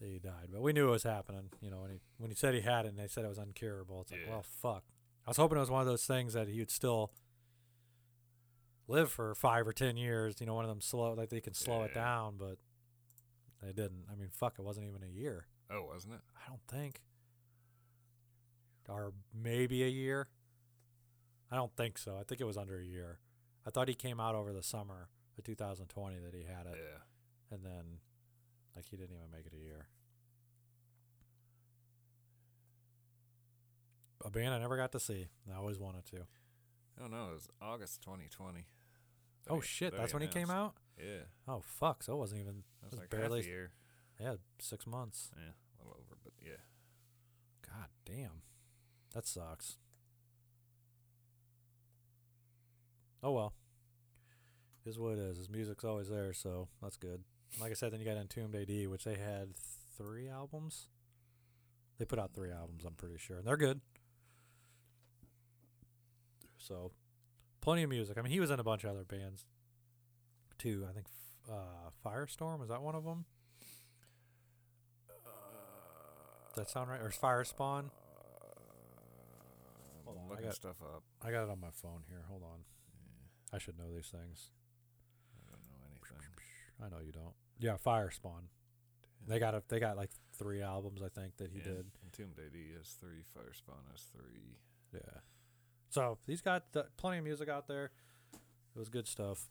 [0.00, 1.50] that he died, but we knew it was happening.
[1.60, 3.38] You know, when he when he said he had it, and they said it was
[3.38, 4.02] uncurable.
[4.02, 4.32] It's like, Yeah.
[4.32, 4.84] well, fuck.
[5.26, 7.12] I was hoping it was one of those things that he would still
[8.86, 10.34] live for five or ten years.
[10.40, 12.58] You know, one of them slow, like they can slow it down, but
[13.64, 14.04] they didn't.
[14.10, 15.46] I mean, fuck, it wasn't even a year.
[15.70, 16.20] Oh, wasn't it?
[16.36, 17.00] I don't think,
[18.88, 20.28] or maybe a year.
[21.50, 22.16] I don't think so.
[22.20, 23.20] I think it was under a year.
[23.66, 25.08] I thought he came out over the summer
[25.38, 27.54] of 2020 that he had it, Yeah.
[27.56, 27.98] and then
[28.76, 29.88] like he didn't even make it a year.
[34.24, 35.28] A band I never got to see.
[35.52, 36.26] I always wanted to.
[37.02, 38.66] Oh no, it was August 2020.
[39.46, 40.74] that Oh he- shit, that's when he came out.
[40.98, 41.24] Yeah.
[41.48, 42.62] Oh fuck, so it wasn't even.
[42.82, 43.40] That It was like barely.
[43.40, 43.70] half a year.
[44.20, 45.30] Yeah, six months.
[45.36, 46.62] Yeah, a little over, but yeah.
[47.66, 48.42] God damn,
[49.12, 49.76] that sucks.
[53.22, 53.54] Oh well,
[54.84, 55.38] is what it is.
[55.38, 57.24] His music's always there, so that's good.
[57.60, 59.54] Like I said, then you got Entombed AD, which they had
[59.96, 60.88] three albums.
[61.98, 63.80] They put out three albums, I'm pretty sure, and they're good.
[66.58, 66.92] So,
[67.60, 68.18] plenty of music.
[68.18, 69.44] I mean, he was in a bunch of other bands
[70.64, 70.86] too.
[70.88, 71.06] I think
[71.50, 73.26] uh, Firestorm is that one of them?
[76.54, 77.00] Does that sound right?
[77.00, 77.90] Or Firespawn?
[80.04, 81.02] Hold on, I looking got- stuff up.
[81.22, 82.24] I got it on my phone here.
[82.28, 82.60] Hold on.
[82.96, 84.50] Yeah, I should know these things.
[85.48, 86.26] I don't know anything.
[86.84, 87.34] I know you don't.
[87.58, 88.48] Yeah, Firespawn.
[89.26, 91.64] They got a, they got like three albums I think that he yeah.
[91.64, 91.86] did.
[92.04, 93.24] Entombed AD has three.
[93.36, 94.58] Firespawn has three.
[94.92, 95.20] Yeah.
[95.90, 96.64] So he's got
[96.96, 97.90] plenty of music out there.
[98.34, 99.48] It was good stuff.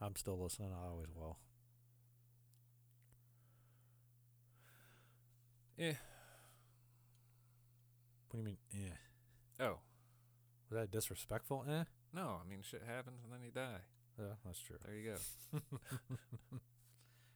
[0.00, 0.70] I'm still listening.
[0.72, 1.38] I always will.
[5.76, 5.92] Yeah.
[8.30, 8.56] What do you mean?
[8.74, 9.64] Eh.
[9.64, 9.78] Oh
[10.70, 11.64] Was that disrespectful?
[11.68, 11.84] Eh.
[12.14, 13.80] no, I mean shit happens and then you die.
[14.18, 14.76] Yeah, that's true.
[14.84, 15.60] There you go.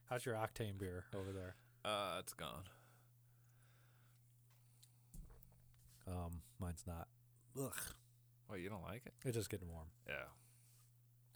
[0.09, 1.55] How's your octane beer over there?
[1.85, 2.63] Uh, it's gone.
[6.07, 7.07] Um, mine's not.
[7.59, 7.71] Ugh.
[8.47, 9.13] What you don't like it?
[9.23, 9.87] It's just getting warm.
[10.07, 10.25] Yeah.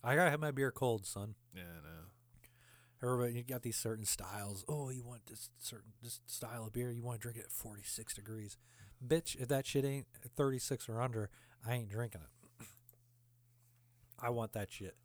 [0.06, 1.36] I gotta have my beer cold, son.
[1.54, 3.08] Yeah, no.
[3.08, 4.64] Everybody, you got these certain styles.
[4.68, 6.92] Oh, you want this certain this style of beer?
[6.92, 8.58] You want to drink it at 46 degrees,
[9.06, 9.36] bitch.
[9.36, 11.30] If that shit ain't 36 or under,
[11.68, 12.66] I ain't drinking it.
[14.20, 14.96] I want that shit.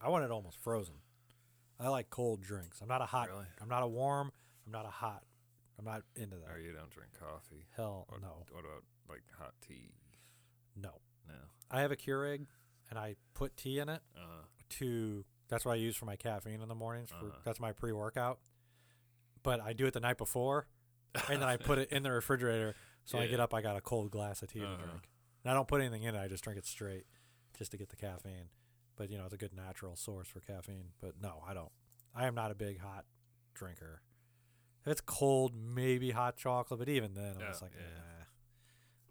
[0.00, 0.96] I want it almost frozen.
[1.80, 2.80] I like cold drinks.
[2.82, 3.28] I'm not a hot.
[3.30, 3.46] Really?
[3.62, 4.32] I'm not a warm.
[4.66, 5.22] I'm not a hot.
[5.78, 6.52] I'm not into that.
[6.54, 7.66] Or you don't drink coffee.
[7.76, 9.92] Hell What, no, What about like hot tea?
[10.76, 10.90] no.
[11.26, 11.34] No.
[11.70, 12.46] I have a Keurig,
[12.90, 14.42] and I put tea in it Uh.
[14.70, 15.24] to.
[15.48, 17.08] That's what I use for my caffeine in the mornings.
[17.10, 17.38] For, Uh-huh.
[17.44, 18.38] That's my pre-workout.
[19.42, 20.66] But I do it the night before,
[21.28, 22.74] and then I put it in the refrigerator.
[23.06, 24.76] So I get up, I got a cold glass of tea to Uh-huh.
[24.84, 25.08] drink.
[25.42, 26.18] And I don't put anything in it.
[26.20, 27.06] I just drink it straight,
[27.56, 28.50] just to get the caffeine.
[28.96, 30.92] But you know, it's a good natural source for caffeine.
[31.00, 31.72] But no, I don't.
[32.14, 33.06] I am not a big hot
[33.54, 34.02] drinker.
[34.84, 36.78] If it's cold, maybe hot chocolate.
[36.80, 37.82] But even then, I'm just Oh, like, yeah.
[37.96, 38.24] nah,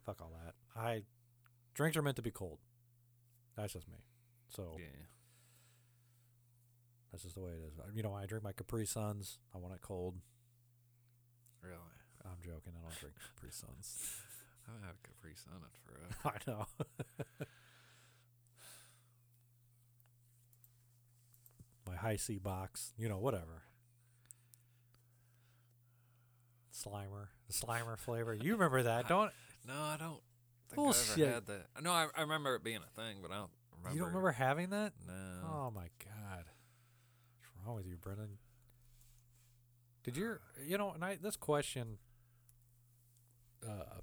[0.05, 0.53] fuck all that.
[0.75, 1.05] I
[1.73, 2.59] drinks are meant to be cold.
[3.57, 3.97] That's just me.
[4.49, 4.85] So Yeah.
[7.11, 7.73] that's just the way it is.
[7.95, 9.39] You know, I drink my Capri Suns.
[9.53, 10.15] I want it cold.
[11.61, 11.75] Really.
[12.23, 12.73] I'm joking.
[12.77, 13.97] I don't drink Capri Suns.
[14.67, 16.15] I haven't had a Capri Sun in forever.
[16.25, 17.45] I know.
[21.87, 23.63] My Hi-C box, you know, whatever.
[26.73, 28.33] Slimer, the Slimer flavor.
[28.35, 29.07] You remember that?
[29.07, 29.31] Don't
[29.65, 30.19] no, I don't
[30.69, 31.19] think I Bullshit.
[31.23, 31.65] ever had that.
[31.83, 33.95] No, I, I remember it being a thing, but I don't remember.
[33.95, 34.93] you don't remember having that?
[35.07, 35.13] No.
[35.45, 36.45] Oh my god,
[37.39, 38.37] what's wrong with you, Brennan?
[40.03, 40.91] Did your you know?
[40.91, 41.97] And I this question
[43.67, 43.99] uh,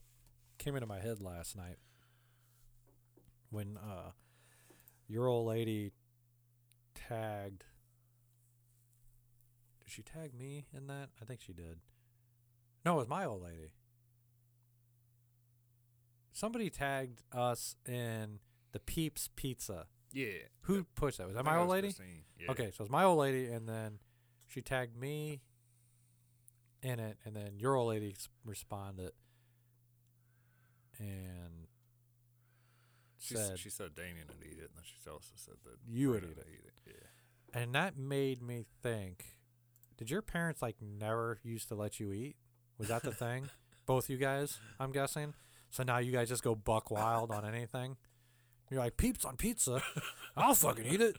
[0.59, 1.77] came into my head last night
[3.51, 4.11] when uh,
[5.09, 5.93] your old lady
[6.95, 7.65] tagged.
[9.85, 11.11] Did she tag me in that?
[11.21, 11.79] I think she did.
[12.85, 13.73] No, it was my old lady.
[16.35, 18.41] Somebody tagged us in
[18.73, 19.87] the Peeps Pizza.
[20.13, 20.27] Yeah.
[20.63, 21.27] Who pushed that?
[21.27, 21.95] Was that my old lady?
[22.39, 22.51] Yeah.
[22.51, 24.01] Okay, so it's my old lady, and then
[24.47, 25.41] she tagged me
[26.83, 28.15] in it, and then your old lady
[28.45, 29.13] responded
[30.99, 31.67] and
[33.19, 36.11] She, said, she said Damien would eat it, and then she also said that You
[36.11, 36.73] would Brennan eat it.
[37.55, 37.61] Yeah.
[37.63, 39.25] and that made me think:
[39.97, 42.37] Did your parents like never used to let you eat?
[42.79, 43.49] Was that the thing?
[43.87, 45.35] Both you guys, I'm guessing.
[45.75, 47.97] So now you guys just go buck wild on anything.
[48.71, 49.83] You're like peeps on pizza.
[50.37, 51.17] I'll fucking eat it,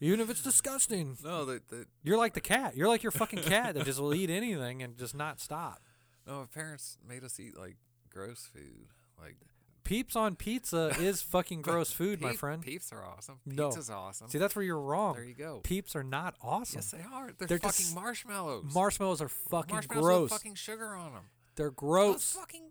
[0.00, 1.18] even if it's disgusting.
[1.24, 2.76] No, that that You're like the cat.
[2.76, 5.80] You're like your fucking cat that just will eat anything and just not stop.
[6.24, 7.78] no, our parents made us eat like
[8.08, 8.86] gross food,
[9.20, 9.34] like
[9.82, 12.62] Peeps on pizza is fucking gross food, my friend.
[12.62, 13.40] Peeps are awesome.
[13.44, 13.70] No.
[13.70, 14.28] Pizza's awesome.
[14.28, 15.14] See, that's where you're wrong.
[15.14, 15.62] there you go.
[15.64, 16.78] Peeps are not awesome.
[16.78, 17.32] Yes, they are.
[17.38, 18.72] They're, They're fucking just- marshmallows.
[18.72, 20.22] Marshmallows are fucking marshmallows gross.
[20.30, 21.22] with fucking sugar on them.
[21.56, 22.32] They're gross.
[22.32, 22.62] fucking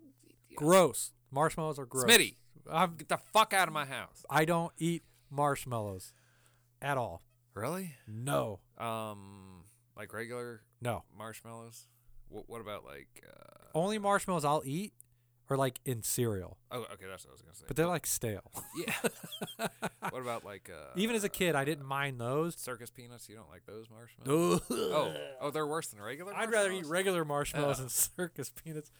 [0.56, 1.12] Gross.
[1.36, 2.04] Marshmallows are gross.
[2.10, 2.34] Smitty,
[2.70, 4.24] I'm, get the fuck out of my house.
[4.30, 6.12] I don't eat marshmallows
[6.82, 7.22] at all.
[7.54, 7.94] Really?
[8.08, 8.60] No.
[8.78, 9.64] Um,
[9.96, 11.04] like regular No.
[11.16, 11.86] marshmallows.
[12.28, 13.22] What, what about like?
[13.26, 14.92] Uh, Only marshmallows I'll eat
[15.48, 17.64] are like in cereal, Oh, okay, that's what I was gonna say.
[17.68, 18.50] but they're like stale.
[18.76, 19.68] yeah.
[20.10, 22.56] what about like uh, Even as a kid, I didn't mind those.
[22.56, 23.28] circus peanuts?
[23.28, 24.62] You don't like those marshmallows?
[24.70, 26.34] Oh, oh, they're worse than regular.
[26.34, 27.82] I'd rather eat regular marshmallows Yeah.
[27.82, 28.90] than circus peanuts.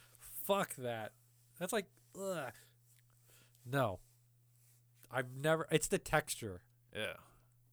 [0.47, 1.11] Fuck that.
[1.59, 1.87] That's like,
[2.21, 2.53] ugh.
[3.64, 4.01] No.
[5.11, 5.67] I've never.
[5.71, 6.62] It's the texture.
[6.95, 7.14] Yeah.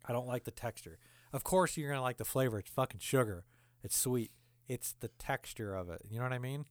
[0.06, 0.98] I don't like the texture.
[1.32, 2.60] Of course, you're gonna like the flavor.
[2.60, 3.46] It's fucking sugar.
[3.84, 4.32] It's sweet.
[4.68, 6.02] It's the texture of it.
[6.10, 6.66] You know what I mean?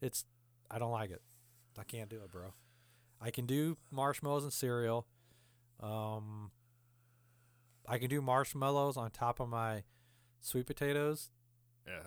[0.00, 0.24] It's.
[0.70, 1.22] I don't like it.
[1.78, 2.52] I can't do it, bro.
[3.20, 5.06] I can do marshmallows and cereal.
[5.80, 6.50] Um.
[7.88, 9.82] I can do marshmallows on top of my
[10.40, 11.30] sweet potatoes
[11.86, 12.02] Yeah.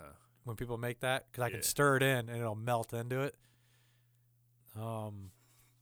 [0.46, 3.36] when people make that because I can stir it in and it'll melt into it.
[4.80, 5.32] Um,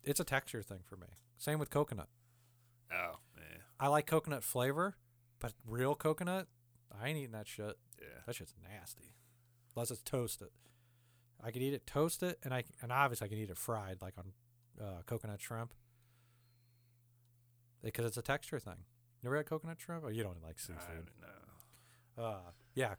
[0.04, 1.08] it's a texture thing for me.
[1.38, 2.10] Same with coconut.
[2.92, 3.60] Oh man.
[3.80, 4.96] I like coconut flavor,
[5.39, 6.48] but real coconut,
[7.00, 7.78] I ain't eating that shit.
[8.00, 8.08] Yeah.
[8.26, 9.16] That shit's nasty.
[9.76, 10.50] Unless it's toasted.
[11.44, 14.14] I could eat it toasted, and I and obviously I can eat it fried, like
[14.18, 14.34] on
[14.80, 15.74] uh, coconut shrimp,
[17.84, 18.86] because it's a texture thing.
[19.22, 20.04] You ever had coconut shrimp?
[20.06, 21.10] Oh, you don't like I seafood.
[22.18, 22.24] don't know.
[22.24, 22.96] Uh, yeah.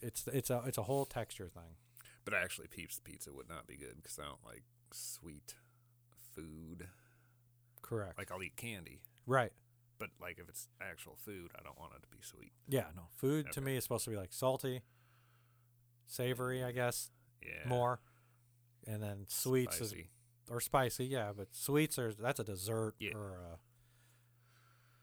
[0.00, 1.76] It's it's a it's a whole texture thing.
[2.24, 4.62] But actually, Peeps Pizza would not be good because I don't like
[4.92, 5.54] sweet
[6.34, 6.88] food.
[7.82, 8.16] Correct.
[8.18, 9.52] Like I'll eat candy, right.
[9.98, 12.52] but like if it's actual food, I don't want it to be sweet.
[12.66, 13.02] Yeah, no.
[13.16, 14.80] Food to me is supposed to be like salty,
[16.06, 17.10] savory, I guess,
[17.42, 17.68] Yeah.
[17.68, 18.00] more.
[18.86, 19.94] And then sweets is
[20.50, 23.12] or spicy, yeah, but sweets are that's a dessert Yeah.
[23.14, 23.58] or a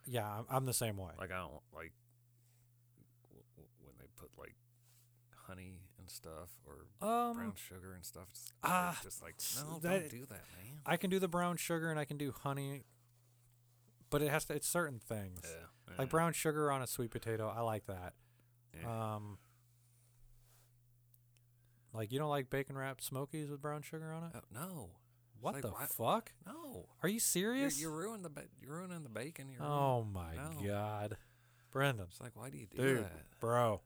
[0.08, 1.12] Yeah, I'm, I'm the same way.
[1.20, 1.94] Like I don't like
[3.80, 4.56] when they put like
[5.48, 5.82] honey
[6.12, 8.26] stuff or Um brown sugar and stuff.
[8.32, 10.80] It's, ah, just like no, that- don't do that, man.
[10.86, 12.84] I can do the brown sugar and I can do honey,
[14.10, 15.42] but it has to it's certain things.
[15.44, 15.66] Yeah.
[15.90, 15.94] yeah.
[15.98, 18.14] Like brown sugar on a sweet potato, I like that.
[18.80, 19.16] Yeah.
[19.16, 19.38] Um
[21.94, 24.32] Like you don't like bacon wrapped smokies with brown sugar on it?
[24.36, 24.90] Oh, no,
[25.40, 26.32] What like, the why- fuck?
[26.46, 26.88] no.
[27.04, 27.80] Are you You're, serious?
[27.82, 29.50] you're ruining the ba- you're ruining the bacon.
[29.50, 30.62] You're ruining- oh my No.
[30.66, 31.18] god.
[31.72, 32.08] Brendan.
[32.10, 33.40] It's like why do you do Dude, that?
[33.40, 33.82] bro,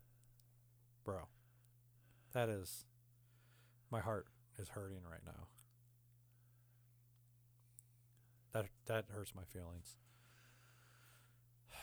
[1.03, 1.27] bro,
[2.35, 2.85] that is
[3.89, 4.27] my heart
[4.59, 5.47] is hurting right now.
[8.53, 9.95] That that hurts my feelings.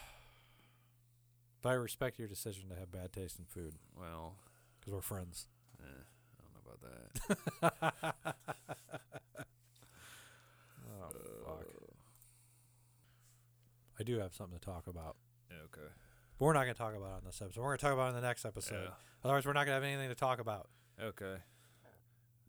[1.62, 4.34] But I respect your decision to have bad taste in food Well,
[4.80, 5.46] because we're friends.
[5.80, 8.34] eh, I don't know about that.
[11.03, 11.09] Oh
[11.44, 11.66] fuck!
[13.98, 15.16] I do have something to talk about,
[15.50, 15.88] Yeah, okay.
[16.43, 17.61] But we're not going to talk about it on this episode.
[17.61, 18.88] We're going to talk about it in the next episode.
[19.22, 20.68] Otherwise, we're not going to have anything to talk about.
[21.01, 21.36] Okay.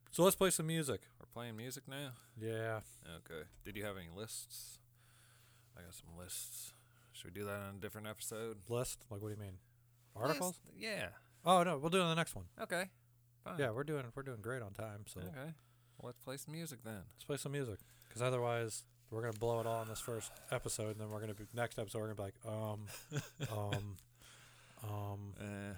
[0.10, 1.02] So let's play some music.
[1.20, 2.14] We're playing music now.
[2.42, 2.80] Yeah.
[3.18, 3.44] Okay.
[3.64, 4.80] Did you have any lists?
[5.78, 6.74] I got some lists.
[7.12, 8.58] Should we do that on a different episode?
[8.68, 9.06] List?
[9.12, 9.58] Like, what do you mean?
[10.16, 10.60] Articles?
[10.66, 10.80] List?
[10.80, 11.10] Yeah.
[11.46, 12.46] Oh no, we'll do it on the next one.
[12.60, 12.86] Okay.
[13.44, 13.60] Fine.
[13.60, 15.02] Yeah, we're doing we're doing great on time.
[15.06, 15.54] So Okay.
[16.00, 17.04] Well, let's play some music then.
[17.14, 17.78] let's play some music
[18.08, 21.34] because otherwise we're gonna blow it all in this first episode, and then we're gonna
[21.34, 22.86] be next episode we're gonna be like um
[23.58, 23.96] um
[24.84, 25.74] um Eh,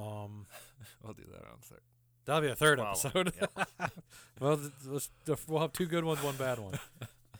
[0.00, 0.46] um.
[1.02, 1.80] we'll do that on third.
[2.26, 2.90] That'll be a third Follow.
[2.90, 3.32] episode.
[4.40, 5.10] well, let's,
[5.46, 6.78] we'll have two good ones, one bad one.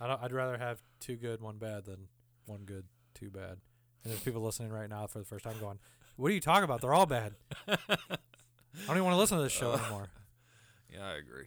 [0.00, 2.08] I don't, I'd rather have two good, one bad than
[2.44, 3.56] one good, two bad.
[4.02, 5.78] And there's people listening right now for the first time going,
[6.16, 6.82] "What are you talking about?
[6.82, 7.32] They're all bad."
[7.66, 7.76] I
[8.86, 10.08] don't even want to listen to this show Uh, anymore.
[10.92, 11.46] Yeah, I agree.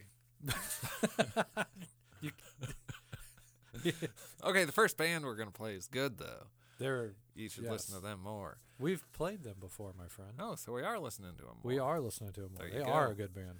[4.44, 6.46] Okay, the first band we're gonna play is good though.
[6.78, 8.58] They're You should listen to them more.
[8.78, 10.32] we've played them before, my friend.
[10.38, 11.56] Oh, so we are listening to them.
[11.62, 12.68] We are listening to them more.
[12.68, 13.58] There They are a good band.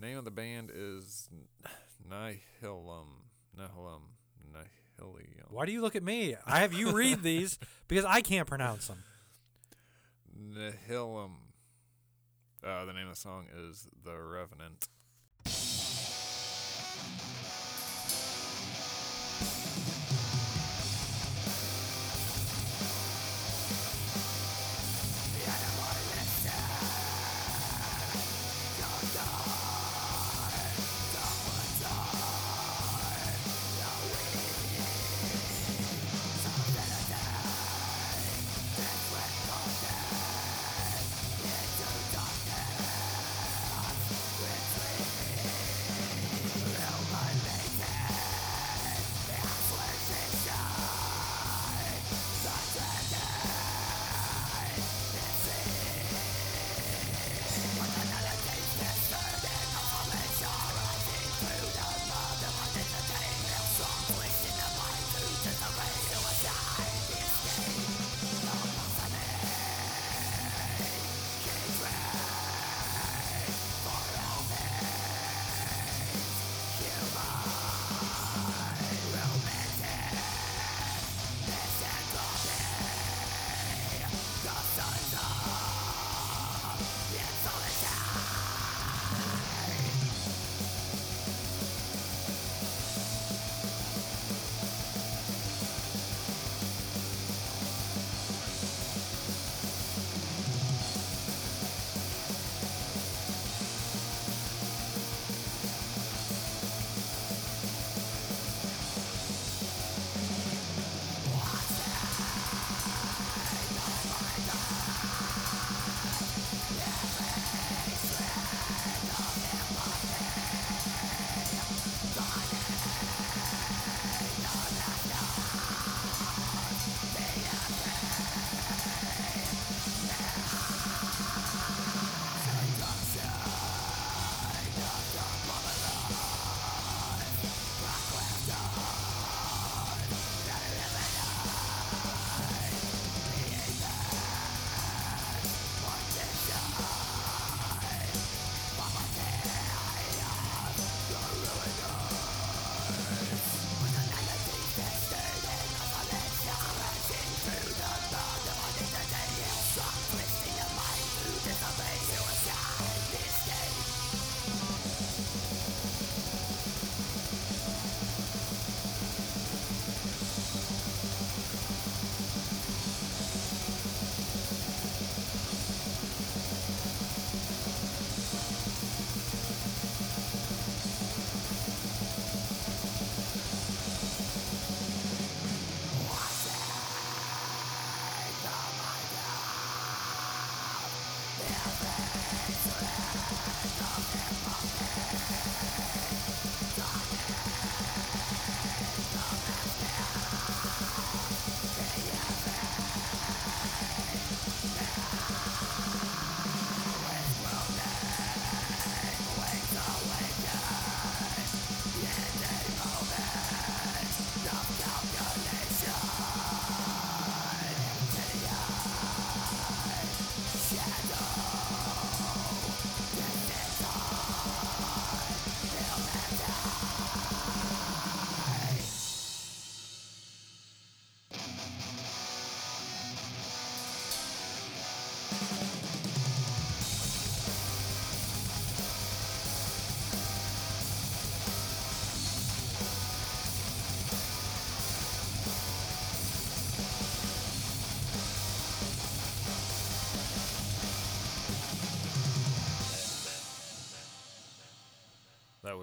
[0.00, 1.28] Name of the band is
[2.08, 3.06] Nihilum.
[3.58, 4.02] Nihilum.
[4.52, 5.50] Nihilium.
[5.50, 6.36] Why do you look at me?
[6.46, 9.02] I have you read these because I can't pronounce them.
[10.36, 11.32] Nihilum.
[12.62, 14.88] Uh, the name of the song is The Revenant.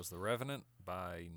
[0.02, 1.28] Was The Revenant by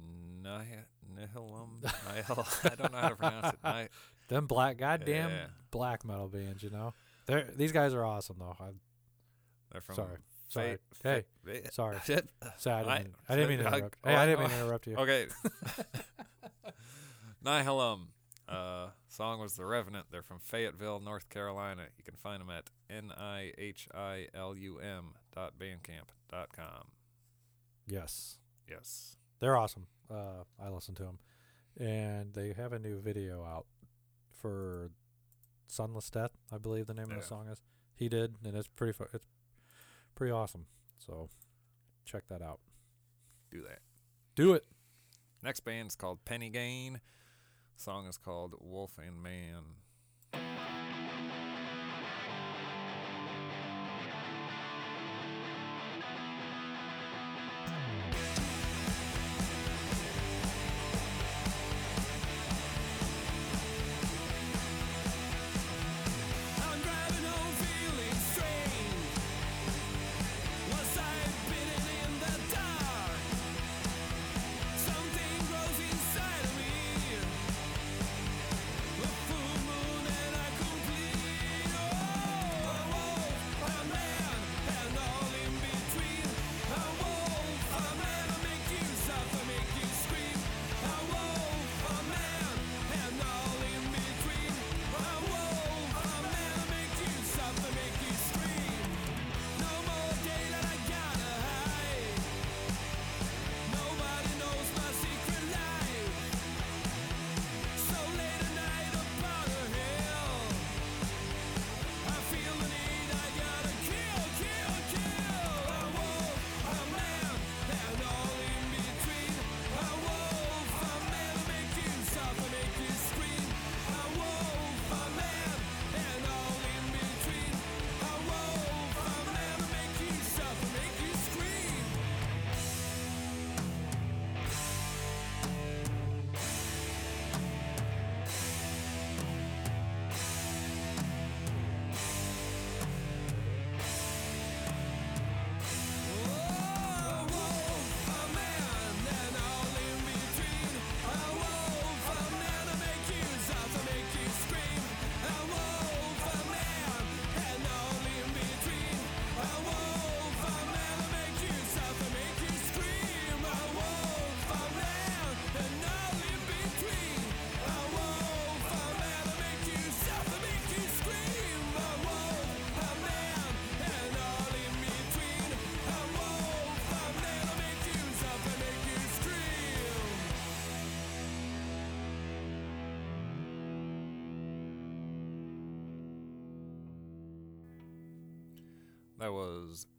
[0.42, 1.82] Nih- Nihilum.
[1.82, 2.46] Nihil.
[2.64, 3.58] I don't know how to pronounce it.
[3.62, 3.88] Ni-
[4.28, 5.46] Them black, goddamn Yeah.
[5.70, 6.94] black metal bands, you know.
[7.26, 8.56] They're these guys are awesome though.
[8.58, 8.80] I'm
[9.70, 10.16] They're from Sorry.
[10.48, 10.78] sorry.
[10.94, 11.24] Fa- hey,
[11.64, 11.98] Fa- sorry.
[12.56, 13.96] Sorry, I didn't, mean, I didn't mean to interrupt.
[14.02, 14.96] oh, hey, I I didn't mean to interrupt you.
[14.96, 15.26] Okay.
[17.44, 18.06] Nihilum.
[18.48, 20.06] Uh, song was The Revenant.
[20.10, 21.82] They're from Fayetteville, North Carolina.
[21.98, 22.70] You can find them at
[23.94, 25.04] N-I-H-I-L-U-M
[25.34, 26.88] dot bandcamp dot com.
[27.86, 28.38] Yes,
[28.68, 29.16] Yes.
[29.40, 29.86] they're awesome.
[30.10, 31.18] Uh, I listen to them,
[31.78, 33.66] and they have a new video out
[34.30, 34.90] for
[35.66, 37.60] "Sunless Death." I believe the name of the song is.
[37.96, 38.92] He did, and it's pretty.
[38.92, 39.26] Fu- it's
[40.14, 40.66] pretty awesome.
[40.98, 41.28] So
[42.04, 42.60] check that out.
[43.50, 43.80] Do that.
[44.34, 44.64] Do it.
[45.42, 47.00] Next band's called Penny Gain.
[47.76, 49.62] Song is called Wolf and Man.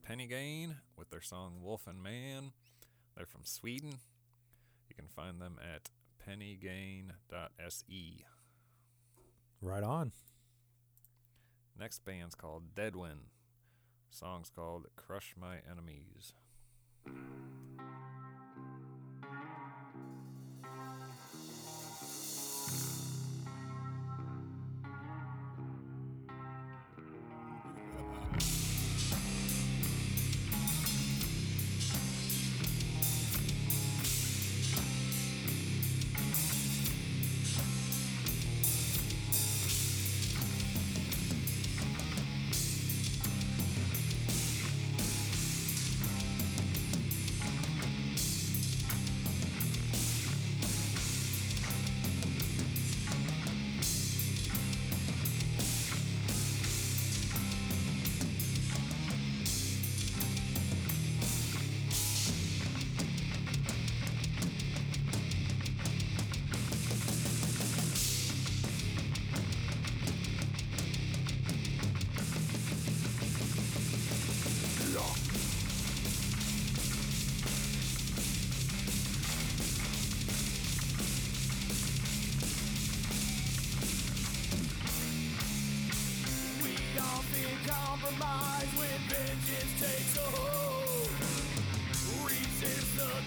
[0.05, 2.51] Was Penny Gain with their song Wolf and Man.
[3.15, 3.95] They're from Sweden.
[4.89, 5.89] You can find them at
[6.25, 7.11] pennygain.se.
[9.61, 10.11] Right on.
[11.77, 13.29] Next band's called Deadwind.
[14.09, 16.33] Song's called Crush My Enemies.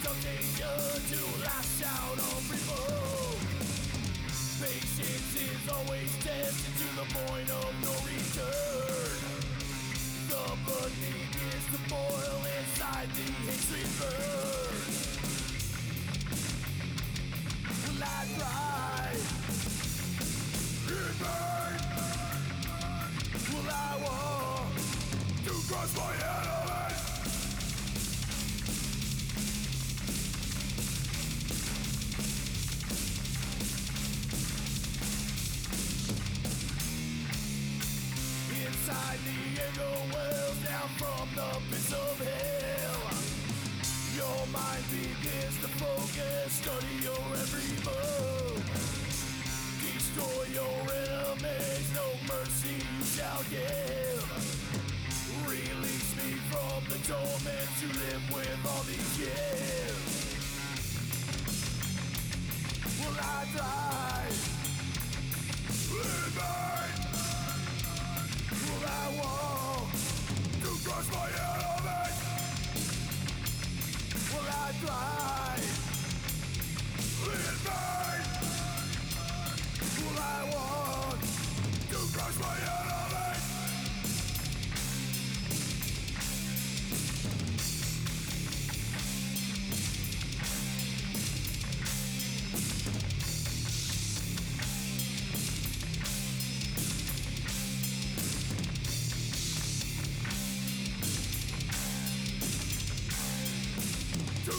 [0.09, 0.76] no danger
[1.11, 3.38] to lash out on people
[4.61, 9.18] Patience is always tested to the point of no return.
[10.28, 14.38] The burning is to boil inside the hatred burn.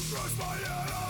[0.07, 1.08] Crush my head.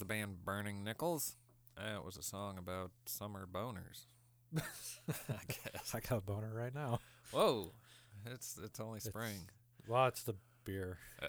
[0.09, 1.37] Band Burning Nickels.
[1.77, 4.07] That was a song about summer boners.
[4.57, 5.95] I guess.
[5.95, 6.99] I got a boner right now.
[7.31, 7.73] Whoa,
[8.27, 9.49] it's it's only spring.
[9.87, 10.99] Well, it's the beer.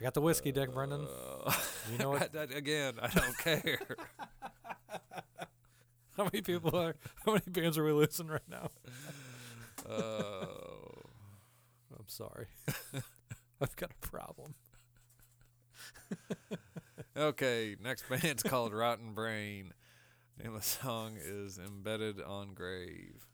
[0.00, 1.06] I got the whiskey, Dick Brendan.
[1.46, 1.52] Uh,
[1.92, 2.30] You know what?
[2.36, 3.78] I- I- again, I don't care.
[6.16, 6.94] How many people are?
[7.24, 8.68] How many bands are we listening right now?
[9.88, 10.98] Oh.
[11.98, 12.46] I'm sorry.
[13.60, 14.54] I've got a problem.
[17.16, 19.72] Okay, next band's called Rotten Brain,
[20.42, 23.24] and the song is Embedded on Grave.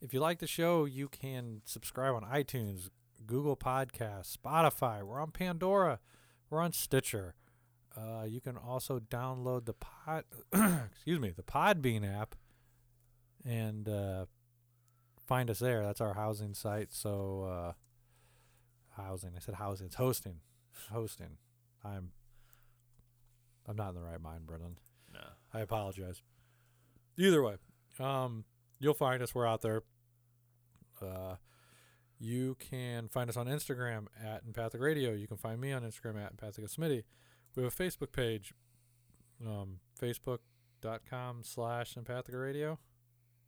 [0.00, 2.90] If you like the show, you can subscribe on iTunes,
[3.24, 5.04] Google Podcasts, Spotify.
[5.04, 6.00] We're on Pandora.
[6.48, 7.36] We're on Stitcher.
[7.96, 10.24] Uh, you can also download the pod,
[10.92, 12.34] excuse me, the Podbean app,
[13.44, 14.26] and uh,
[15.24, 15.84] find us there.
[15.84, 16.92] That's our housing site.
[16.92, 17.74] So, uh,
[19.00, 19.30] housing.
[19.36, 19.86] I said housing.
[19.86, 20.36] It's hosting.
[20.92, 21.38] Hosting.
[21.84, 22.10] I'm.
[23.68, 24.78] I'm not in the right mind, Brendan.
[25.12, 25.20] No.
[25.52, 26.22] I apologize.
[27.18, 27.56] Either way,
[27.98, 28.44] um,
[28.78, 29.34] you'll find us.
[29.34, 29.82] We're out there.
[31.00, 31.36] Uh,
[32.18, 35.12] you can find us on Instagram at Empathic Radio.
[35.12, 37.04] You can find me on Instagram at Empathic Smitty.
[37.56, 38.52] We have a Facebook page,
[39.46, 42.78] um, facebook.com slash Empathic Radio.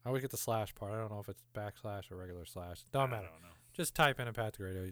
[0.05, 0.93] I always get the slash part.
[0.93, 2.83] I don't know if it's backslash or regular slash.
[2.93, 3.29] Don't I matter.
[3.33, 3.49] don't know.
[3.73, 4.83] Just type in Empathic Radio.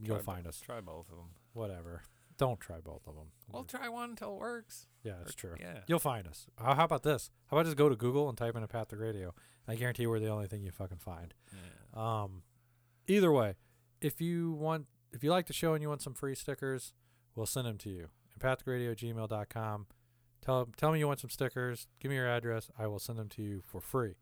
[0.00, 0.60] You'll Try bo- find us.
[0.60, 1.30] Try both of them.
[1.54, 2.02] Whatever.
[2.38, 3.28] Don't try both of them.
[3.50, 4.88] Well, try one until it works.
[5.02, 5.54] yeah, that's true.
[5.58, 5.78] yeah.
[5.86, 6.46] You'll find us.
[6.58, 7.30] How, how about this?
[7.46, 9.34] How about just go to Google and type in Empathic Radio?
[9.66, 11.32] I guarantee we're the only thing you fucking find.
[11.52, 12.22] Yeah.
[12.22, 12.42] Um,
[13.08, 13.54] either way,
[14.02, 16.92] if you want, if you like the show and you want some free stickers,
[17.34, 18.08] we'll send them to you.
[18.38, 19.86] empathicaradio@gmail.com.
[20.44, 21.88] Tell tell me you want some stickers.
[22.00, 22.70] Give me your address.
[22.78, 24.16] I will send them to you for free.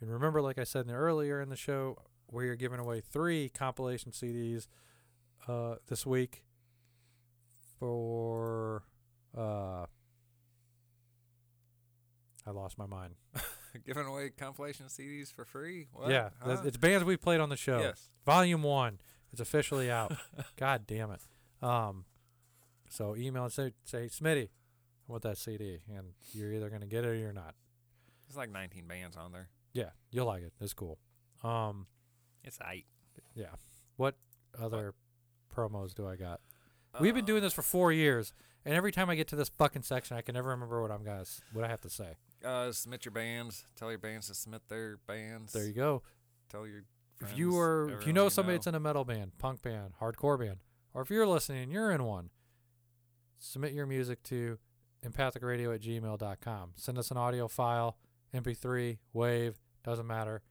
[0.00, 1.96] And remember, like I said in the earlier in the show,
[2.32, 4.66] we are giving away three compilation CDs
[5.46, 6.42] uh, this week
[7.78, 8.82] for.
[9.36, 9.86] Uh,
[12.46, 13.14] I lost my mind.
[13.86, 15.86] Giving away compilation CDs for free?
[15.92, 16.10] What?
[16.10, 16.60] yeah, Huh?
[16.64, 17.78] it's bands we played on the show.
[17.78, 18.10] Yes.
[18.26, 18.98] Volume one.
[19.32, 20.12] It's officially out.
[20.56, 21.20] God damn it.
[21.62, 22.04] Um,
[22.90, 24.48] so email and say, say Smitty, I
[25.06, 27.54] want that CD, and you're either gonna get it or you're not.
[28.28, 29.48] There's like 19 bands on there.
[29.72, 30.52] Yeah, you'll like it.
[30.60, 30.98] It's cool.
[31.42, 31.86] Um,
[32.44, 32.86] It's eight.
[33.34, 33.46] yeah.
[33.96, 34.16] What
[34.60, 34.94] other
[35.54, 36.40] promos do I got?
[37.00, 38.32] We've been doing this for four years,
[38.64, 41.04] and every time I get to this fucking section, I can never remember what I'm
[41.04, 42.16] gonna what I have to say.
[42.44, 43.64] Uh, submit your bands.
[43.76, 45.52] Tell your bands to submit their bands.
[45.52, 46.02] There you go.
[46.50, 46.82] Tell your
[47.20, 48.58] If you are, if you know somebody know.
[48.58, 50.58] that's in a metal band, punk band, hardcore band,
[50.92, 52.30] or if you're listening and you're in one,
[53.38, 54.58] submit your music to
[55.06, 56.70] empathicaradio at gmail.com.
[56.76, 57.96] Send us an audio file,
[58.34, 60.42] MP3, WAVE, doesn't matter.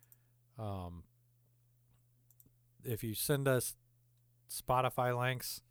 [0.57, 1.03] Um,
[2.83, 3.75] if you send us
[4.49, 5.61] Spotify links,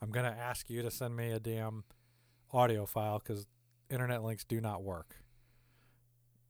[0.00, 1.84] I'm going to ask you to send me a damn
[2.52, 3.46] audio file because
[3.90, 5.16] internet links do not work.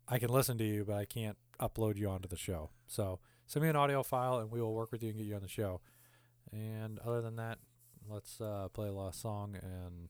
[0.07, 2.71] I can listen to you, but I can't upload you onto the show.
[2.87, 5.35] So send me an audio file and we will work with you and get you
[5.35, 5.81] on the show.
[6.53, 7.59] And other than that,
[8.09, 10.09] let's uh, play a last song and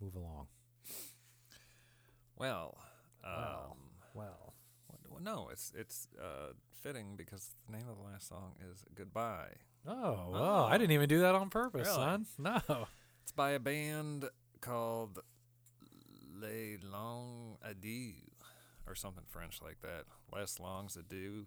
[0.00, 0.48] move along.
[2.36, 2.78] Well,
[3.24, 3.36] um, Well.
[3.36, 3.76] Well,
[4.14, 4.49] well,
[5.20, 6.52] no, it's it's uh,
[6.82, 9.54] fitting because the name of the last song is "Goodbye."
[9.86, 11.96] oh, well, I didn't even do that on purpose, Really?
[11.98, 12.26] son.
[12.38, 12.86] No.
[13.22, 14.28] It's by a band
[14.60, 15.20] called
[16.40, 18.14] Les Longs Adieux
[18.86, 20.04] or something French like that.
[20.34, 21.46] Les Longs Adieux.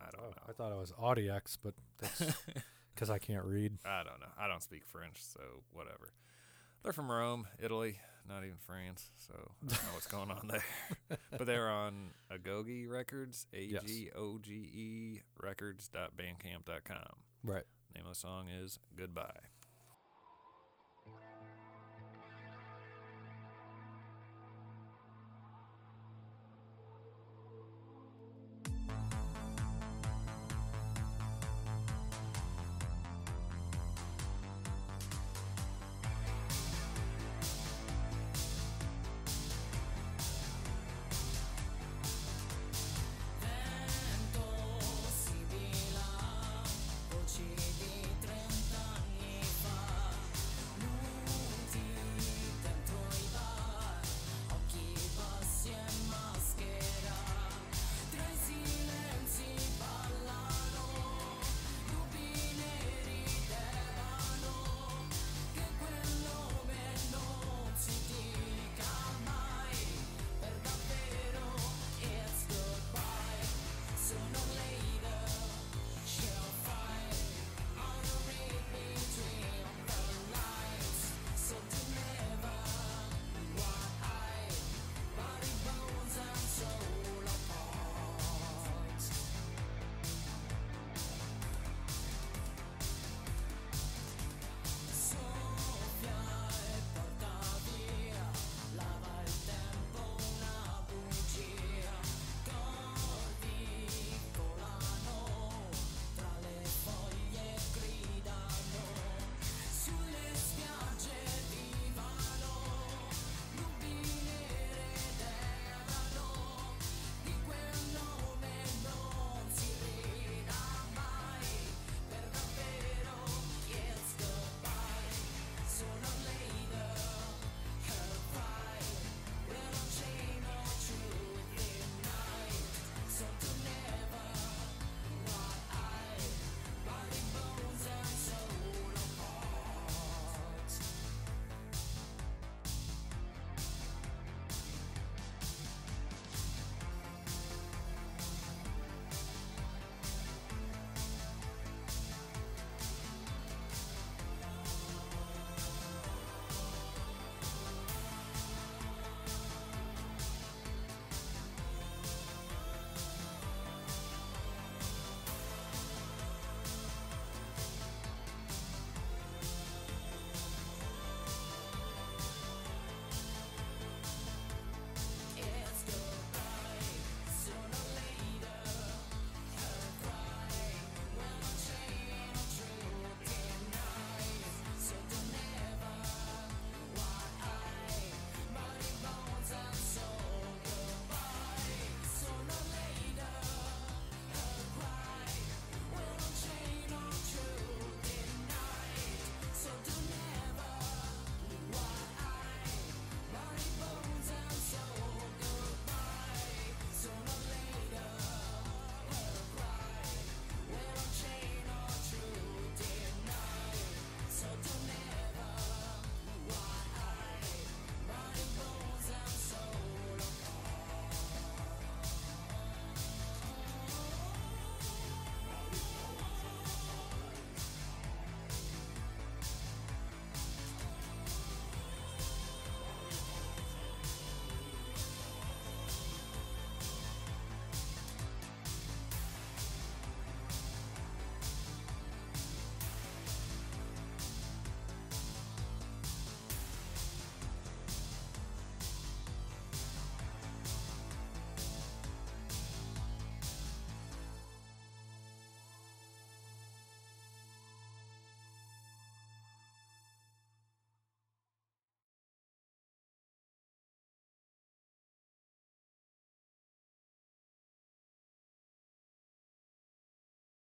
[0.00, 0.42] I don't Oh, know.
[0.48, 2.22] I thought it was Audiex, but that's
[2.94, 3.78] because I can't read.
[3.84, 4.26] I don't know.
[4.38, 5.40] I don't speak French, so
[5.72, 6.12] whatever.
[6.82, 7.98] They're from Rome, Italy,
[8.28, 11.18] not even France, so I don't know what's going on there.
[11.30, 13.66] but they're on Agoge Records, A.
[13.84, 17.16] G O G E Records.bandcamp.com.
[17.44, 17.64] Right.
[17.94, 19.40] Name of the song is Goodbye.